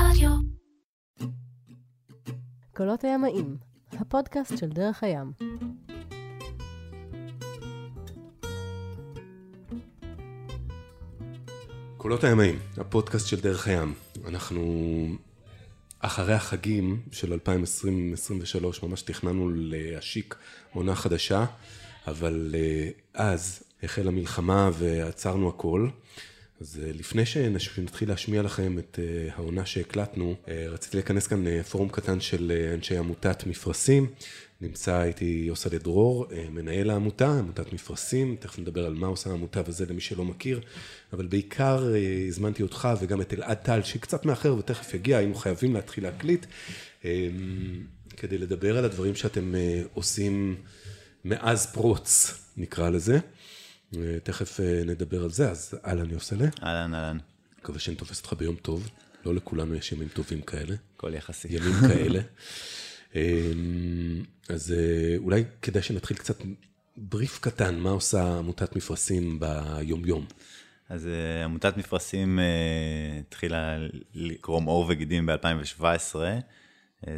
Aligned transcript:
רדיו. 0.00 0.30
קולות 2.74 3.04
הימאים, 3.04 3.56
הפודקאסט 3.92 4.58
של 4.58 4.68
דרך 4.68 5.02
הים. 5.02 5.32
קולות 11.96 12.24
הימאים, 12.24 12.58
הפודקאסט 12.76 13.28
של 13.28 13.40
דרך 13.40 13.66
הים. 13.66 13.94
אנחנו 14.26 14.62
אחרי 15.98 16.34
החגים 16.34 17.02
של 17.12 17.32
2020-2023 17.32 18.86
ממש 18.86 19.02
תכננו 19.02 19.50
להשיק 19.54 20.34
עונה 20.72 20.94
חדשה, 20.94 21.44
אבל 22.06 22.54
אה, 22.54 22.88
אז 23.14 23.62
החלה 23.82 24.10
מלחמה 24.10 24.70
ועצרנו 24.72 25.48
הכל. 25.48 25.88
אז 26.60 26.80
אה, 26.82 26.92
לפני 26.92 27.26
שנתחיל 27.26 28.08
להשמיע 28.08 28.42
לכם 28.42 28.78
את 28.78 28.98
אה, 29.02 29.28
העונה 29.34 29.66
שהקלטנו, 29.66 30.34
רציתי 30.48 30.96
לכנס 30.96 31.26
כאן 31.26 31.62
פורום 31.62 31.88
קטן 31.88 32.20
של 32.20 32.52
אנשי 32.74 32.96
עמותת 32.96 33.46
מפרשים. 33.46 34.06
נמצא 34.60 35.02
איתי 35.02 35.42
יוסלה 35.46 35.78
דרור, 35.78 36.26
מנהל 36.50 36.90
העמותה, 36.90 37.38
עמותת 37.38 37.72
מפרשים, 37.72 38.36
תכף 38.40 38.58
נדבר 38.58 38.86
על 38.86 38.94
מה 38.94 39.06
עושה 39.06 39.30
העמותה 39.30 39.62
וזה 39.66 39.86
למי 39.86 40.00
שלא 40.00 40.24
מכיר, 40.24 40.60
אבל 41.12 41.26
בעיקר 41.26 41.84
הזמנתי 42.28 42.62
אותך 42.62 42.88
וגם 43.00 43.20
את 43.20 43.34
אלעד 43.34 43.56
טל, 43.56 43.82
שקצת 43.82 44.24
מאחר 44.26 44.56
ותכף 44.58 44.94
יגיע, 44.94 45.18
היינו 45.18 45.34
חייבים 45.34 45.74
להתחיל 45.74 46.04
להקליט, 46.04 46.46
כדי 48.16 48.38
לדבר 48.38 48.78
על 48.78 48.84
הדברים 48.84 49.14
שאתם 49.14 49.54
עושים 49.94 50.56
מאז 51.24 51.66
פרוץ, 51.66 52.34
נקרא 52.56 52.88
לזה. 52.88 53.18
תכף 54.22 54.60
נדבר 54.86 55.24
על 55.24 55.30
זה, 55.30 55.50
אז 55.50 55.74
אהלן 55.86 56.10
יוסלה. 56.10 56.46
אהלן, 56.62 56.94
אהלן. 56.94 57.18
מקווה 57.58 57.78
שאני 57.78 57.96
תופס 57.96 58.18
אותך 58.18 58.32
ביום 58.32 58.56
טוב, 58.56 58.88
לא 59.24 59.34
לכולנו 59.34 59.74
יש 59.74 59.92
ימים 59.92 60.08
טובים 60.08 60.40
כאלה. 60.40 60.74
הכל 60.96 61.14
יחסי. 61.14 61.48
ימים 61.50 61.74
כאלה. 61.88 62.20
אז 64.54 64.74
אולי 65.16 65.44
כדאי 65.62 65.82
שנתחיל 65.82 66.16
קצת 66.16 66.36
בריף 66.96 67.38
קטן, 67.38 67.78
מה 67.78 67.90
עושה 67.90 68.38
עמותת 68.38 68.76
מפרשים 68.76 69.40
ביום-יום? 69.40 70.26
אז 70.88 71.08
עמותת 71.44 71.76
מפרשים 71.76 72.38
התחילה 73.20 73.76
לקרום 74.14 74.64
עור 74.64 74.86
וגידים 74.88 75.26
ב-2017. 75.26 76.16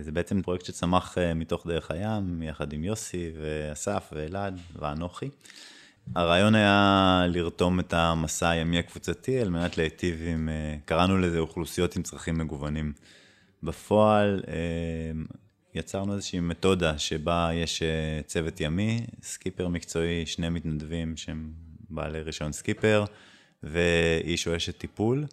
זה 0.01 0.13
בעצם 0.13 0.43
פרויקט 0.43 0.65
שצמח 0.65 1.19
מתוך 1.35 1.67
דרך 1.67 1.91
הים, 1.91 2.43
יחד 2.43 2.73
עם 2.73 2.85
יוסי 2.85 3.31
ואסף 3.41 4.11
ואלעד 4.13 4.61
ואנוכי. 4.77 5.29
הרעיון 6.15 6.55
היה 6.55 7.25
לרתום 7.29 7.81
את 7.81 7.93
המסע 7.93 8.49
הימי 8.49 8.79
הקבוצתי 8.79 9.41
על 9.41 9.51
מנת 9.51 9.79
להיטיב 9.79 10.23
עם, 10.27 10.49
קראנו 10.85 11.19
לזה 11.19 11.39
אוכלוסיות 11.39 11.97
עם 11.97 12.03
צרכים 12.03 12.39
מגוונים. 12.39 12.93
בפועל 13.63 14.43
יצרנו 15.75 16.15
איזושהי 16.15 16.41
מתודה 16.41 16.99
שבה 16.99 17.51
יש 17.55 17.83
צוות 18.27 18.61
ימי, 18.61 19.07
סקיפר 19.23 19.69
מקצועי, 19.69 20.27
שני 20.27 20.49
מתנדבים 20.49 21.17
שהם 21.17 21.53
בעלי 21.91 22.21
רישיון 22.21 22.53
סקיפר, 22.53 23.05
ואיש 23.63 24.49
או 24.49 24.57
אשת 24.57 24.79
טיפול, 24.79 25.25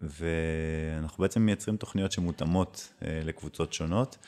ואנחנו 0.00 1.22
בעצם 1.22 1.42
מייצרים 1.42 1.76
תוכניות 1.76 2.12
שמותאמות 2.12 2.92
לקבוצות 3.02 3.72
שונות, 3.72 4.18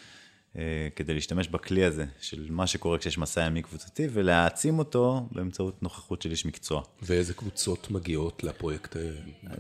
כדי 0.96 1.14
להשתמש 1.14 1.48
בכלי 1.48 1.84
הזה 1.84 2.04
של 2.20 2.46
מה 2.50 2.66
שקורה 2.66 2.98
כשיש 2.98 3.18
מסע 3.18 3.46
ימי 3.46 3.62
קבוצתי, 3.62 4.08
ולהעצים 4.12 4.78
אותו 4.78 5.28
באמצעות 5.32 5.82
נוכחות 5.82 6.22
של 6.22 6.30
איש 6.30 6.46
מקצוע. 6.46 6.82
ואיזה 7.02 7.34
קבוצות 7.34 7.90
מגיעות 7.90 8.44
לפרויקט 8.44 8.96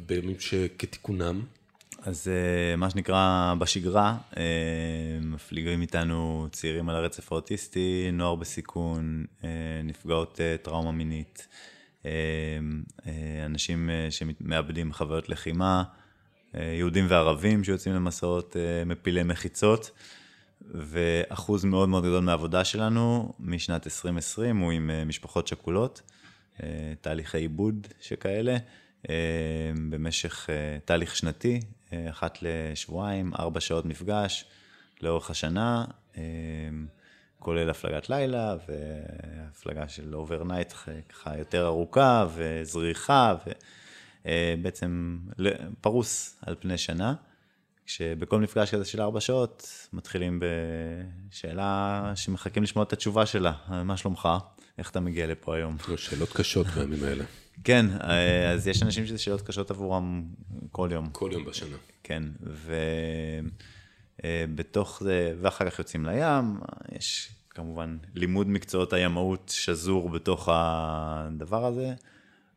בימים 0.06 0.40
שכתיקונם? 0.40 1.42
אז 2.02 2.30
מה 2.76 2.90
שנקרא 2.90 3.54
בשגרה, 3.58 4.18
מפליגים 5.22 5.82
איתנו 5.82 6.48
צעירים 6.52 6.88
על 6.88 6.96
הרצף 6.96 7.32
האוטיסטי, 7.32 8.10
נוער 8.12 8.34
בסיכון, 8.34 9.24
נפגעות 9.84 10.40
טראומה 10.62 10.92
מינית, 10.92 11.48
אנשים 13.46 13.90
שמאבדים 14.10 14.92
חוויות 14.92 15.28
לחימה, 15.28 15.82
יהודים 16.54 17.06
וערבים 17.08 17.64
שיוצאים 17.64 17.94
למסעות 17.94 18.56
מפילי 18.86 19.22
מחיצות, 19.22 19.90
ואחוז 20.62 21.64
מאוד 21.64 21.88
מאוד 21.88 22.04
גדול 22.04 22.20
מהעבודה 22.24 22.64
שלנו 22.64 23.32
משנת 23.40 23.86
2020 23.86 24.56
הוא 24.56 24.72
עם 24.72 24.90
משפחות 25.06 25.46
שכולות, 25.46 26.02
תהליכי 27.00 27.38
עיבוד 27.38 27.86
שכאלה, 28.00 28.56
במשך 29.90 30.48
תהליך 30.84 31.16
שנתי, 31.16 31.60
אחת 32.10 32.38
לשבועיים, 32.42 33.32
ארבע 33.38 33.60
שעות 33.60 33.84
מפגש 33.84 34.44
לאורך 35.02 35.30
השנה, 35.30 35.84
כולל 37.38 37.70
הפלגת 37.70 38.10
לילה 38.10 38.56
והפלגה 38.68 39.88
של 39.88 40.14
overnight 40.14 40.72
ככה 41.08 41.38
יותר 41.38 41.66
ארוכה 41.66 42.26
וזריחה, 42.34 43.34
ובעצם 44.24 45.18
פרוס 45.80 46.38
על 46.42 46.54
פני 46.60 46.78
שנה, 46.78 47.14
כשבכל 47.88 48.40
מפגש 48.40 48.74
כזה 48.74 48.84
של 48.84 49.00
ארבע 49.00 49.20
שעות 49.20 49.88
מתחילים 49.92 50.40
בשאלה 51.30 52.12
שמחכים 52.14 52.62
לשמוע 52.62 52.84
את 52.84 52.92
התשובה 52.92 53.26
שלה, 53.26 53.52
מה 53.84 53.96
שלומך? 53.96 54.28
איך 54.78 54.90
אתה 54.90 55.00
מגיע 55.00 55.26
לפה 55.26 55.56
היום? 55.56 55.76
שאלות 55.96 56.32
קשות 56.32 56.66
בימים 56.66 57.04
האלה. 57.04 57.24
כן, 57.64 57.86
אז 58.52 58.68
יש 58.68 58.82
אנשים 58.82 59.06
שזה 59.06 59.18
שאלות 59.18 59.42
קשות 59.42 59.70
עבורם 59.70 60.24
כל 60.72 60.88
יום. 60.92 61.08
כל 61.12 61.30
יום 61.32 61.44
בשנה. 61.44 61.76
כן, 62.02 62.22
ובתוך 64.18 65.00
זה, 65.04 65.34
ואחר 65.40 65.70
כך 65.70 65.78
יוצאים 65.78 66.06
לים, 66.06 66.60
יש 66.92 67.30
כמובן 67.50 67.98
לימוד 68.14 68.48
מקצועות 68.48 68.92
הימאות 68.92 69.52
שזור 69.54 70.10
בתוך 70.10 70.48
הדבר 70.52 71.66
הזה, 71.66 71.94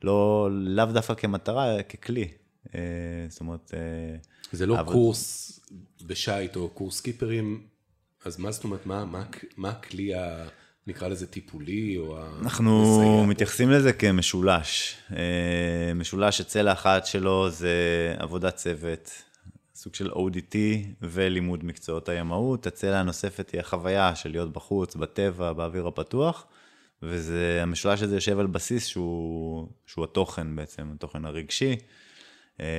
לא, 0.03 0.50
לאו 0.52 0.86
דווקא 0.86 1.14
כמטרה, 1.14 1.84
ככלי. 1.84 2.28
זאת 3.30 3.40
אומרת... 3.40 3.74
זה 4.52 4.66
לא 4.66 4.80
אבל... 4.80 4.94
קורס 4.94 5.60
בשייט 6.02 6.56
או 6.56 6.70
קורס 6.70 6.98
סקיפרים, 6.98 7.64
אז 8.26 8.40
מה 8.40 8.52
זאת 8.52 8.64
אומרת, 8.64 8.86
מה, 8.86 9.06
מה, 9.06 9.24
מה 9.58 9.70
הכלי 9.70 10.16
ה... 10.16 10.48
נקרא 10.88 11.08
לזה 11.08 11.28
טיפולי 11.28 11.98
או 11.98 12.18
אנחנו 12.42 13.00
המסייע. 13.00 13.26
מתייחסים 13.26 13.70
לזה 13.72 13.94
כמשולש. 13.94 14.98
משולש 15.96 16.42
הצלע 16.42 16.72
האחת 16.72 17.06
שלו 17.06 17.50
זה 17.50 17.76
עבודת 18.18 18.56
צוות, 18.56 19.12
סוג 19.76 19.96
של 19.96 20.12
ODT 20.12 20.56
ולימוד 21.02 21.66
מקצועות 21.66 22.10
הימאות. 22.10 22.68
הצלע 22.68 23.00
הנוספת 23.00 23.50
היא 23.52 23.60
החוויה 23.60 24.16
של 24.16 24.32
להיות 24.32 24.54
בחוץ, 24.54 24.96
בטבע, 24.96 25.54
באוויר 25.54 25.88
הפתוח, 25.88 26.46
והמשולש 27.02 28.02
הזה 28.02 28.16
יושב 28.16 28.40
על 28.40 28.48
בסיס 28.48 28.86
שהוא, 28.86 29.68
שהוא 29.86 30.04
התוכן 30.04 30.56
בעצם, 30.56 30.92
התוכן 30.96 31.26
הרגשי, 31.26 31.76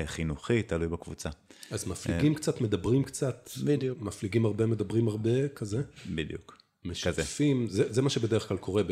חינוכי, 0.07 0.63
תלוי 0.63 0.89
בקבוצה. 0.89 1.31
אז 1.73 1.89
מפליגים 1.89 2.35
קצת, 2.35 2.61
מדברים 2.61 3.03
קצת. 3.03 3.51
בדיוק. 3.65 4.03
מפליגים 4.03 4.45
הרבה, 4.45 4.67
מדברים 4.67 5.09
הרבה, 5.09 5.49
כזה? 5.49 5.83
בדיוק. 6.11 6.59
משתפים, 6.85 7.67
זה, 7.69 7.93
זה 7.93 8.03
מה 8.03 8.11
שבדרך 8.11 8.49
כלל 8.49 8.57
קורה 8.57 8.83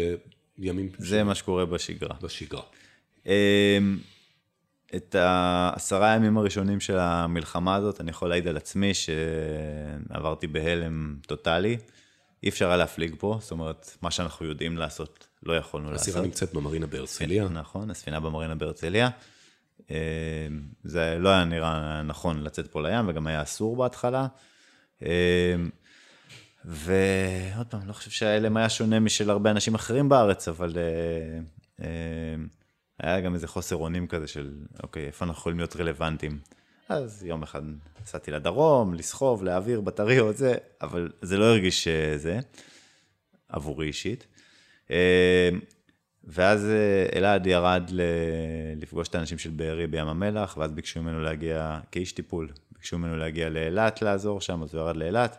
בימים... 0.59 0.89
זה 0.99 1.19
ש... 1.21 1.25
מה 1.25 1.35
שקורה 1.35 1.67
בשגרה. 1.67 2.17
בשגרה. 2.23 2.63
את 4.97 5.15
העשרה 5.15 6.13
הימים 6.13 6.39
הראשונים 6.39 6.81
של 6.81 6.99
המלחמה 6.99 7.75
הזאת, 7.75 8.01
אני 8.01 8.11
יכול 8.11 8.29
להעיד 8.29 8.49
על 8.49 8.57
עצמי 8.57 8.93
שעברתי 8.95 10.47
בהלם 10.47 11.17
טוטאלי. 11.27 11.79
אי 12.43 12.49
אפשר 12.49 12.69
היה 12.69 12.77
להפליג 12.77 13.15
פה, 13.19 13.39
זאת 13.41 13.51
אומרת, 13.51 13.97
מה 14.03 14.11
שאנחנו 14.11 14.47
יודעים 14.47 14.79
לעשות, 14.79 15.29
לא 15.43 15.57
יכולנו 15.57 15.93
לעשות. 15.93 16.09
הסירה 16.09 16.25
נמצאת 16.25 16.55
במרינה 16.55 16.87
בהרצליה. 16.87 17.49
נכון, 17.49 17.91
הספינה 17.91 18.21
במרינה 18.21 18.55
בהרצליה. 18.55 19.09
זה 20.84 21.17
לא 21.19 21.28
היה 21.28 21.45
נראה 21.45 22.03
נכון 22.03 22.43
לצאת 22.43 22.67
פה 22.67 22.83
לים, 22.83 23.09
וגם 23.09 23.27
היה 23.27 23.43
אסור 23.43 23.77
בהתחלה. 23.77 24.26
ועוד 26.64 27.67
פעם, 27.69 27.81
לא 27.87 27.93
חושב 27.93 28.11
שההלם 28.11 28.56
היה 28.56 28.69
שונה 28.69 29.00
משל 29.00 29.31
הרבה 29.31 29.50
אנשים 29.50 29.75
אחרים 29.75 30.09
בארץ, 30.09 30.49
אבל 30.49 30.76
אה, 30.76 31.41
אה, 31.85 32.35
היה 32.99 33.20
גם 33.20 33.35
איזה 33.35 33.49
חוסר 33.49 33.76
אונים 33.76 34.06
כזה 34.06 34.26
של, 34.26 34.55
אוקיי, 34.82 35.06
איפה 35.06 35.25
אנחנו 35.25 35.41
יכולים 35.41 35.59
להיות 35.59 35.76
רלוונטיים? 35.76 36.38
אז 36.88 37.25
יום 37.25 37.43
אחד 37.43 37.62
נסעתי 38.03 38.31
לדרום, 38.31 38.94
לסחוב, 38.94 39.44
להעביר 39.44 39.81
בטריות, 39.81 40.37
זה, 40.37 40.55
אבל 40.81 41.12
זה 41.23 41.38
לא 41.38 41.44
הרגיש 41.44 41.88
זה, 42.17 42.41
עבורי 43.49 43.87
אישית. 43.87 44.26
אה, 46.25 46.32
ואז 46.32 46.67
אלעד 47.14 47.46
ירד 47.46 47.90
לפגוש 48.76 49.08
את 49.08 49.14
האנשים 49.14 49.38
של 49.38 49.50
בארי 49.50 49.87
בים 49.87 50.06
המלח, 50.06 50.56
ואז 50.56 50.72
ביקשו 50.72 51.02
ממנו 51.02 51.20
להגיע, 51.20 51.81
כאיש 51.93 52.12
טיפול, 52.12 52.49
ביקשו 52.72 52.99
ממנו 52.99 53.17
להגיע 53.17 53.49
לאילת 53.49 54.02
לעזור 54.02 54.40
שם, 54.40 54.62
אז 54.62 54.75
הוא 54.75 54.82
ירד 54.82 54.96
לאילת. 54.96 55.38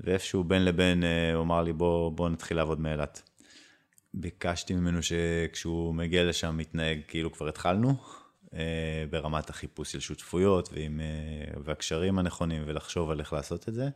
ואיפשהו 0.00 0.44
בין 0.44 0.64
לבין 0.64 1.04
הוא 1.34 1.42
אמר 1.42 1.62
לי, 1.62 1.72
בוא, 1.72 2.12
בוא 2.12 2.28
נתחיל 2.28 2.56
לעבוד 2.56 2.80
מאילת. 2.80 3.22
ביקשתי 4.14 4.74
ממנו 4.74 4.98
שכשהוא 5.02 5.94
מגיע 5.94 6.24
לשם 6.24 6.56
מתנהג 6.56 7.00
כאילו 7.08 7.32
כבר 7.32 7.48
התחלנו, 7.48 7.96
אה, 8.54 9.04
ברמת 9.10 9.50
החיפוש 9.50 9.92
של 9.92 10.00
שותפויות 10.00 10.68
ועם, 10.72 11.00
אה, 11.00 11.60
והקשרים 11.64 12.18
הנכונים 12.18 12.62
ולחשוב 12.66 13.10
על 13.10 13.20
איך 13.20 13.32
לעשות 13.32 13.68
את 13.68 13.74
זה. 13.74 13.88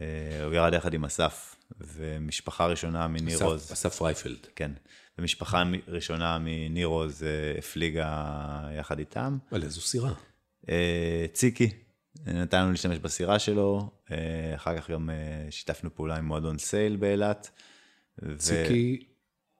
אה, 0.00 0.44
הוא 0.44 0.54
ירד 0.54 0.72
יחד 0.74 0.94
עם 0.94 1.04
אסף, 1.04 1.56
ומשפחה 1.80 2.66
ראשונה 2.66 3.08
מניר 3.08 3.44
עוז. 3.44 3.64
אסף, 3.64 3.72
אסף 3.72 4.02
רייפלד. 4.02 4.46
כן. 4.56 4.70
ומשפחה 5.18 5.62
ראשונה 5.88 6.38
מניר 6.40 6.86
עוז 6.86 7.24
הפליגה 7.58 8.68
יחד 8.78 8.98
איתם. 8.98 9.38
על 9.50 9.62
איזו 9.62 9.80
סירה? 9.80 10.12
ציקי, 11.32 11.70
נתן 12.26 12.62
לנו 12.62 12.70
להשתמש 12.70 12.98
בסירה 12.98 13.38
שלו, 13.38 13.90
אחר 14.54 14.78
כך 14.78 14.90
גם 14.90 15.10
שיתפנו 15.50 15.94
פעולה 15.94 16.16
עם 16.16 16.24
מועדון 16.24 16.58
סייל 16.58 16.96
באילת. 16.96 17.50
ציקי 18.36 19.06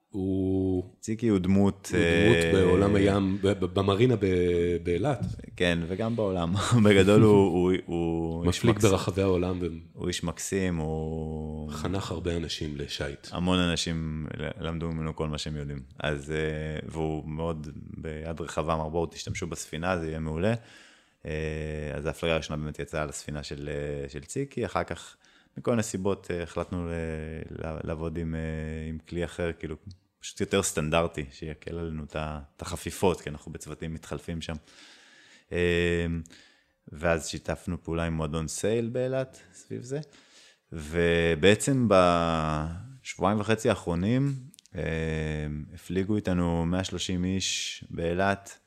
הוא... 0.09 0.83
ציקי 0.99 1.27
הוא 1.27 1.39
דמות... 1.39 1.91
הוא 1.93 1.99
דמות 1.99 2.43
uh, 2.43 2.55
בעולם 2.55 2.95
הים, 2.95 3.37
במרינה 3.59 4.15
באילת. 4.83 5.19
כן, 5.55 5.79
וגם 5.87 6.15
בעולם. 6.15 6.53
בגדול 6.85 7.21
הוא... 7.21 7.51
הוא, 7.51 7.71
הוא 7.85 8.45
מפליג 8.45 8.79
ברחבי 8.79 9.21
העולם. 9.21 9.57
ו... 9.61 9.67
הוא 9.93 10.07
איש 10.07 10.23
מקסים, 10.23 10.77
הוא... 10.77 11.71
חנך 11.71 12.11
הרבה 12.11 12.37
אנשים 12.37 12.77
לשייט. 12.77 13.27
המון 13.31 13.59
אנשים 13.59 14.27
למדו 14.59 14.91
ממנו 14.91 15.15
כל 15.15 15.27
מה 15.27 15.37
שהם 15.37 15.55
יודעים. 15.55 15.79
אז... 15.99 16.29
Uh, 16.29 16.85
והוא 16.91 17.29
מאוד 17.29 17.67
ביד 17.97 18.41
רחבה 18.41 18.73
אמר, 18.73 18.89
בואו 18.89 19.05
תשתמשו 19.05 19.47
בספינה, 19.47 19.97
זה 19.97 20.07
יהיה 20.07 20.19
מעולה. 20.19 20.53
Uh, 21.23 21.27
אז 21.95 22.05
ההפלגה 22.05 22.33
הראשונה 22.33 22.63
באמת 22.63 22.79
יצאה 22.79 23.01
על 23.01 23.09
הספינה 23.09 23.43
של, 23.43 23.69
של 24.07 24.23
ציקי, 24.23 24.65
אחר 24.65 24.83
כך... 24.83 25.15
מכל 25.57 25.71
מיני 25.71 25.83
סיבות 25.83 26.31
החלטנו 26.43 26.89
לעבוד 27.83 28.17
עם, 28.17 28.35
עם 28.89 28.97
כלי 29.09 29.25
אחר, 29.25 29.51
כאילו 29.53 29.75
פשוט 30.19 30.41
יותר 30.41 30.63
סטנדרטי, 30.63 31.25
שיקל 31.31 31.79
עלינו 31.79 32.03
את 32.03 32.61
החפיפות, 32.61 33.21
כי 33.21 33.29
אנחנו 33.29 33.51
בצוותים 33.51 33.93
מתחלפים 33.93 34.39
שם. 34.41 34.55
ואז 36.91 37.27
שיתפנו 37.27 37.83
פעולה 37.83 38.03
עם 38.03 38.13
מועדון 38.13 38.47
סייל 38.47 38.89
באילת 38.89 39.39
סביב 39.53 39.81
זה, 39.81 39.99
ובעצם 40.71 41.87
בשבועיים 41.89 43.39
וחצי 43.39 43.69
האחרונים 43.69 44.33
הפליגו 45.73 46.15
איתנו 46.15 46.65
130 46.65 47.25
איש 47.25 47.83
באילת, 47.89 48.59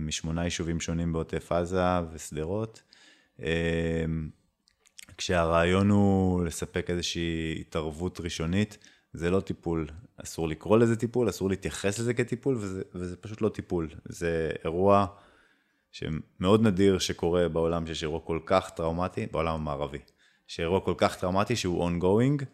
משמונה 0.00 0.44
יישובים 0.44 0.80
שונים 0.80 1.12
בעוטף 1.12 1.52
עזה 1.52 1.80
ושדרות. 2.12 2.82
כשהרעיון 5.16 5.90
הוא 5.90 6.44
לספק 6.44 6.90
איזושהי 6.90 7.58
התערבות 7.60 8.20
ראשונית, 8.20 8.78
זה 9.12 9.30
לא 9.30 9.40
טיפול, 9.40 9.86
אסור 10.16 10.48
לקרוא 10.48 10.78
לזה 10.78 10.96
טיפול, 10.96 11.28
אסור 11.28 11.48
להתייחס 11.48 11.98
לזה 11.98 12.14
כטיפול, 12.14 12.56
וזה, 12.56 12.82
וזה 12.94 13.16
פשוט 13.16 13.40
לא 13.40 13.48
טיפול. 13.48 13.88
זה 14.04 14.50
אירוע 14.64 15.06
שמאוד 15.92 16.62
נדיר 16.62 16.98
שקורה 16.98 17.48
בעולם 17.48 17.86
שיש 17.86 18.02
אירוע 18.02 18.20
כל 18.20 18.38
כך 18.46 18.70
טראומטי, 18.70 19.26
בעולם 19.26 19.54
המערבי. 19.54 19.98
שאירוע 20.46 20.80
כל 20.80 20.94
כך 20.96 21.16
טראומטי 21.16 21.56
שהוא 21.56 21.90
ongoing, 21.90 22.44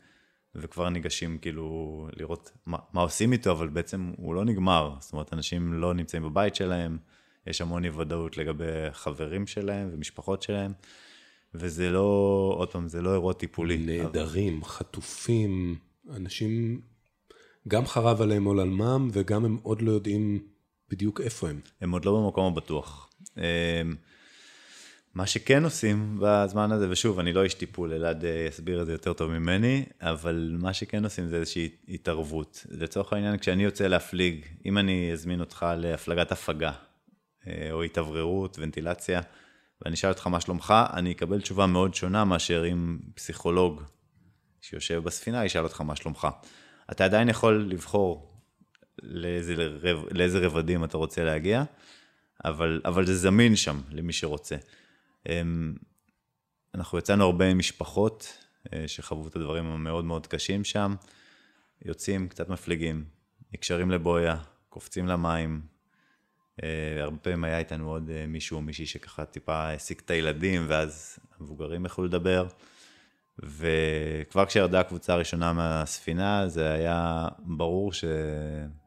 וכבר 0.54 0.88
ניגשים 0.88 1.38
כאילו 1.38 2.08
לראות 2.16 2.50
מה, 2.66 2.78
מה 2.92 3.00
עושים 3.00 3.32
איתו, 3.32 3.52
אבל 3.52 3.68
בעצם 3.68 4.12
הוא 4.16 4.34
לא 4.34 4.44
נגמר. 4.44 4.94
זאת 5.00 5.12
אומרת, 5.12 5.32
אנשים 5.32 5.72
לא 5.72 5.94
נמצאים 5.94 6.22
בבית 6.22 6.54
שלהם, 6.54 6.98
יש 7.46 7.60
המון 7.60 7.84
אי 7.84 7.90
לגבי 8.36 8.64
חברים 8.92 9.46
שלהם 9.46 9.88
ומשפחות 9.92 10.42
שלהם. 10.42 10.72
וזה 11.54 11.90
לא, 11.90 12.52
עוד 12.56 12.72
פעם, 12.72 12.88
זה 12.88 13.02
לא 13.02 13.12
אירוע 13.12 13.32
טיפולי. 13.32 13.78
נעדרים, 13.78 14.58
אבל... 14.58 14.68
חטופים, 14.68 15.76
אנשים, 16.10 16.80
גם 17.68 17.86
חרב 17.86 18.22
עליהם 18.22 18.44
עול 18.44 18.60
על 18.60 18.68
מם, 18.68 19.08
וגם 19.12 19.44
הם 19.44 19.58
עוד 19.62 19.82
לא 19.82 19.92
יודעים 19.92 20.38
בדיוק 20.90 21.20
איפה 21.20 21.48
הם. 21.48 21.60
הם 21.80 21.90
עוד 21.90 22.04
לא 22.04 22.20
במקום 22.20 22.52
הבטוח. 22.52 23.10
אמ, 23.36 23.42
מה 25.14 25.26
שכן 25.26 25.64
עושים 25.64 26.18
בזמן 26.20 26.72
הזה, 26.72 26.90
ושוב, 26.90 27.18
אני 27.18 27.32
לא 27.32 27.42
איש 27.42 27.54
טיפול, 27.54 27.92
אלעד 27.92 28.24
אה, 28.24 28.46
יסביר 28.48 28.80
את 28.82 28.86
זה 28.86 28.92
יותר 28.92 29.12
טוב 29.12 29.30
ממני, 29.30 29.84
אבל 30.00 30.56
מה 30.58 30.72
שכן 30.72 31.04
עושים 31.04 31.28
זה 31.28 31.36
איזושהי 31.36 31.68
התערבות. 31.88 32.66
לצורך 32.70 33.12
העניין, 33.12 33.38
כשאני 33.38 33.64
יוצא 33.64 33.86
להפליג, 33.86 34.46
אם 34.66 34.78
אני 34.78 35.12
אזמין 35.12 35.40
אותך 35.40 35.66
להפלגת 35.78 36.32
הפגה, 36.32 36.72
אה, 37.46 37.68
או 37.72 37.82
התאווררות, 37.82 38.56
ונטילציה, 38.60 39.20
ואני 39.82 39.94
אשאל 39.94 40.10
אותך 40.10 40.26
מה 40.26 40.40
שלומך, 40.40 40.74
אני 40.92 41.12
אקבל 41.12 41.40
תשובה 41.40 41.66
מאוד 41.66 41.94
שונה 41.94 42.24
מאשר 42.24 42.64
אם 42.72 42.98
פסיכולוג 43.14 43.82
שיושב 44.60 45.02
בספינה 45.04 45.44
ישאל 45.44 45.62
אותך 45.62 45.80
מה 45.80 45.96
שלומך. 45.96 46.28
אתה 46.92 47.04
עדיין 47.04 47.28
יכול 47.28 47.66
לבחור 47.68 48.38
לאיזה, 49.02 49.54
רב, 49.56 50.04
לאיזה 50.10 50.38
רבדים 50.38 50.84
אתה 50.84 50.96
רוצה 50.96 51.24
להגיע, 51.24 51.64
אבל, 52.44 52.80
אבל 52.84 53.06
זה 53.06 53.16
זמין 53.16 53.56
שם 53.56 53.80
למי 53.90 54.12
שרוצה. 54.12 54.56
אמ, 55.28 55.74
אנחנו 56.74 56.98
יצאנו 56.98 57.24
הרבה 57.24 57.54
משפחות 57.54 58.38
אה, 58.72 58.88
שחוו 58.88 59.28
את 59.28 59.36
הדברים 59.36 59.66
המאוד 59.66 60.04
מאוד 60.04 60.26
קשים 60.26 60.64
שם, 60.64 60.94
יוצאים, 61.84 62.28
קצת 62.28 62.48
מפליגים, 62.48 63.04
נקשרים 63.52 63.90
לבויה, 63.90 64.36
קופצים 64.68 65.06
למים, 65.06 65.60
הרבה 67.02 67.16
פעמים 67.16 67.44
היה 67.44 67.58
איתנו 67.58 67.90
עוד 67.90 68.10
אה, 68.10 68.26
מישהו 68.26 68.56
או 68.56 68.62
מישהי 68.62 68.86
שככה 68.86 69.24
טיפה 69.24 69.54
העסיק 69.54 70.00
את 70.00 70.10
הילדים, 70.10 70.64
ואז 70.68 71.18
המבוגרים 71.38 71.86
יכלו 71.86 72.04
לדבר. 72.04 72.46
וכבר 73.38 74.46
כשירדה 74.46 74.80
הקבוצה 74.80 75.12
הראשונה 75.12 75.52
מהספינה, 75.52 76.48
זה 76.48 76.72
היה 76.72 77.28
ברור 77.38 77.92
ש... 77.92 78.04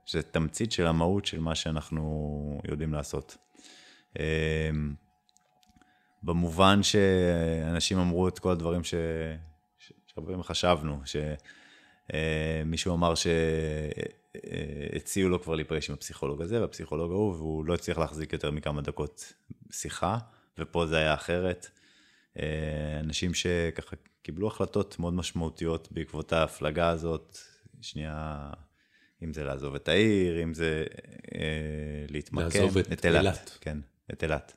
שזה 0.06 0.22
תמצית 0.22 0.72
של 0.72 0.88
המהות 0.88 1.26
של 1.26 1.40
מה 1.40 1.56
שאנחנו 1.56 2.62
יודעים 2.68 2.94
לעשות. 2.94 3.38
אה, 4.20 4.70
במובן 6.24 6.84
שאנשים 6.84 8.00
אמרו 8.00 8.28
את 8.28 8.40
כל 8.40 8.52
הדברים 8.52 8.84
ש... 8.84 8.94
שהרבה 10.08 10.28
פעמים 10.28 10.44
חשבנו, 10.44 11.02
שמישהו 12.66 12.96
אמר 12.96 13.16
ש... 13.16 13.28
הציעו 14.96 15.30
לו 15.30 15.42
כבר 15.42 15.56
להיפגש 15.56 15.90
עם 15.90 15.94
הפסיכולוג 15.94 16.42
הזה 16.42 16.62
והפסיכולוג 16.62 17.12
ההוא, 17.12 17.36
והוא 17.36 17.66
לא 17.66 17.74
הצליח 17.74 17.98
להחזיק 17.98 18.34
יותר 18.34 18.52
מכמה 18.52 18.82
דקות 18.82 19.34
שיחה, 19.72 20.18
ופה 20.58 20.86
זה 20.86 20.98
היה 20.98 21.14
אחרת. 21.14 21.68
אה, 22.40 23.00
אנשים 23.00 23.34
שככה 23.34 23.96
קיבלו 24.22 24.48
החלטות 24.48 25.00
מאוד 25.00 25.14
משמעותיות 25.14 25.88
בעקבות 25.92 26.34
ההפלגה 26.34 26.90
הזאת, 26.90 27.38
שנייה, 27.82 28.50
אם 29.24 29.34
זה 29.34 29.44
לעזוב 29.44 29.76
את 29.76 29.88
העיר, 29.88 30.44
אם 30.44 30.54
זה 30.54 30.86
אה, 31.36 32.06
להתמקם. 32.10 32.44
לעזוב 32.44 32.78
את, 32.78 33.06
אילת. 33.06 33.58
כן, 33.62 33.78
את 34.14 34.24
אילת. 34.24 34.54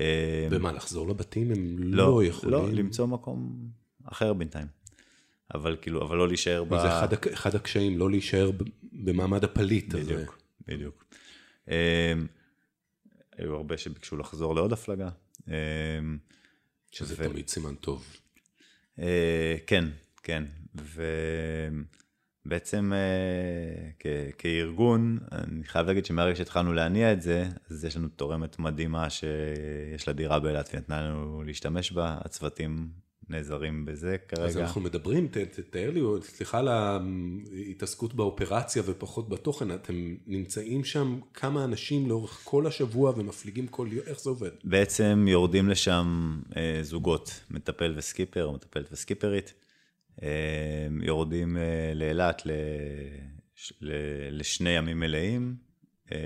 אה, 0.00 0.48
ומה, 0.50 0.72
לחזור 0.72 1.08
לבתים 1.08 1.50
הם 1.50 1.76
לא, 1.78 2.06
לא 2.06 2.24
יכולים? 2.24 2.52
לא, 2.52 2.72
למצוא 2.72 3.06
מקום 3.06 3.68
אחר 4.04 4.32
בינתיים. 4.32 4.66
אבל 5.54 5.76
כאילו, 5.82 6.02
אבל 6.02 6.16
לא 6.16 6.28
להישאר 6.28 6.64
ב... 6.64 6.68
זה 6.68 6.88
אחד, 6.88 7.12
אחד 7.12 7.54
הקשיים, 7.54 7.98
לא 7.98 8.10
להישאר 8.10 8.50
במעמד 8.92 9.44
הפליט 9.44 9.94
הזה. 9.94 10.14
בדיוק, 10.14 10.38
בדיוק. 10.66 11.04
אמ, 11.68 11.74
היו 13.38 13.54
הרבה 13.54 13.78
שביקשו 13.78 14.16
לחזור 14.16 14.54
לעוד 14.54 14.72
הפלגה. 14.72 15.08
אמ, 15.48 15.52
שזה 16.90 17.14
ו... 17.18 17.28
תמיד 17.28 17.48
סימן 17.48 17.74
טוב. 17.74 18.16
אה, 18.98 19.56
כן, 19.66 19.84
כן. 20.22 20.44
ובעצם 22.44 22.92
אה, 22.92 23.90
כ... 23.98 24.06
כארגון, 24.38 25.18
אני 25.32 25.64
חייב 25.64 25.86
להגיד 25.86 26.06
שמהרגע 26.06 26.36
שהתחלנו 26.36 26.72
להניע 26.72 27.12
את 27.12 27.22
זה, 27.22 27.48
אז 27.70 27.84
יש 27.84 27.96
לנו 27.96 28.08
תורמת 28.08 28.58
מדהימה 28.58 29.10
שיש 29.10 30.08
לה 30.08 30.14
דירה 30.14 30.40
באילת 30.40 30.70
ונתנה 30.74 31.02
לנו 31.02 31.42
להשתמש 31.42 31.92
בה. 31.92 32.18
הצוותים 32.24 32.88
נעזרים 33.28 33.84
בזה 33.84 34.16
כרגע. 34.28 34.44
אז 34.44 34.58
אנחנו 34.58 34.80
מדברים, 34.80 35.28
ת, 35.28 35.36
תתאר 35.36 35.90
לי, 35.90 36.00
סליחה 36.22 36.58
על 36.58 36.68
ההתעסקות 36.68 38.14
באופרציה 38.14 38.82
ופחות 38.86 39.28
בתוכן, 39.28 39.74
אתם 39.74 40.14
נמצאים 40.26 40.84
שם 40.84 41.20
כמה 41.34 41.64
אנשים 41.64 42.08
לאורך 42.08 42.40
כל 42.44 42.66
השבוע 42.66 43.12
ומפליגים 43.16 43.66
כל 43.66 43.88
יום, 43.90 44.04
איך 44.06 44.20
זה 44.20 44.30
עובד? 44.30 44.50
בעצם 44.64 45.26
יורדים 45.28 45.68
לשם 45.68 46.40
אה, 46.56 46.78
זוגות, 46.82 47.40
מטפל 47.50 47.94
וסקיפר, 47.96 48.44
או 48.44 48.52
מטפלת 48.52 48.92
וסקיפרית, 48.92 49.54
אה, 50.22 50.86
יורדים 51.02 51.56
אה, 51.56 51.92
לאילת 51.94 52.46
ל, 52.46 52.50
ל, 53.80 53.92
לשני 54.30 54.70
ימים 54.70 55.00
מלאים, 55.00 55.56
אה, 56.12 56.18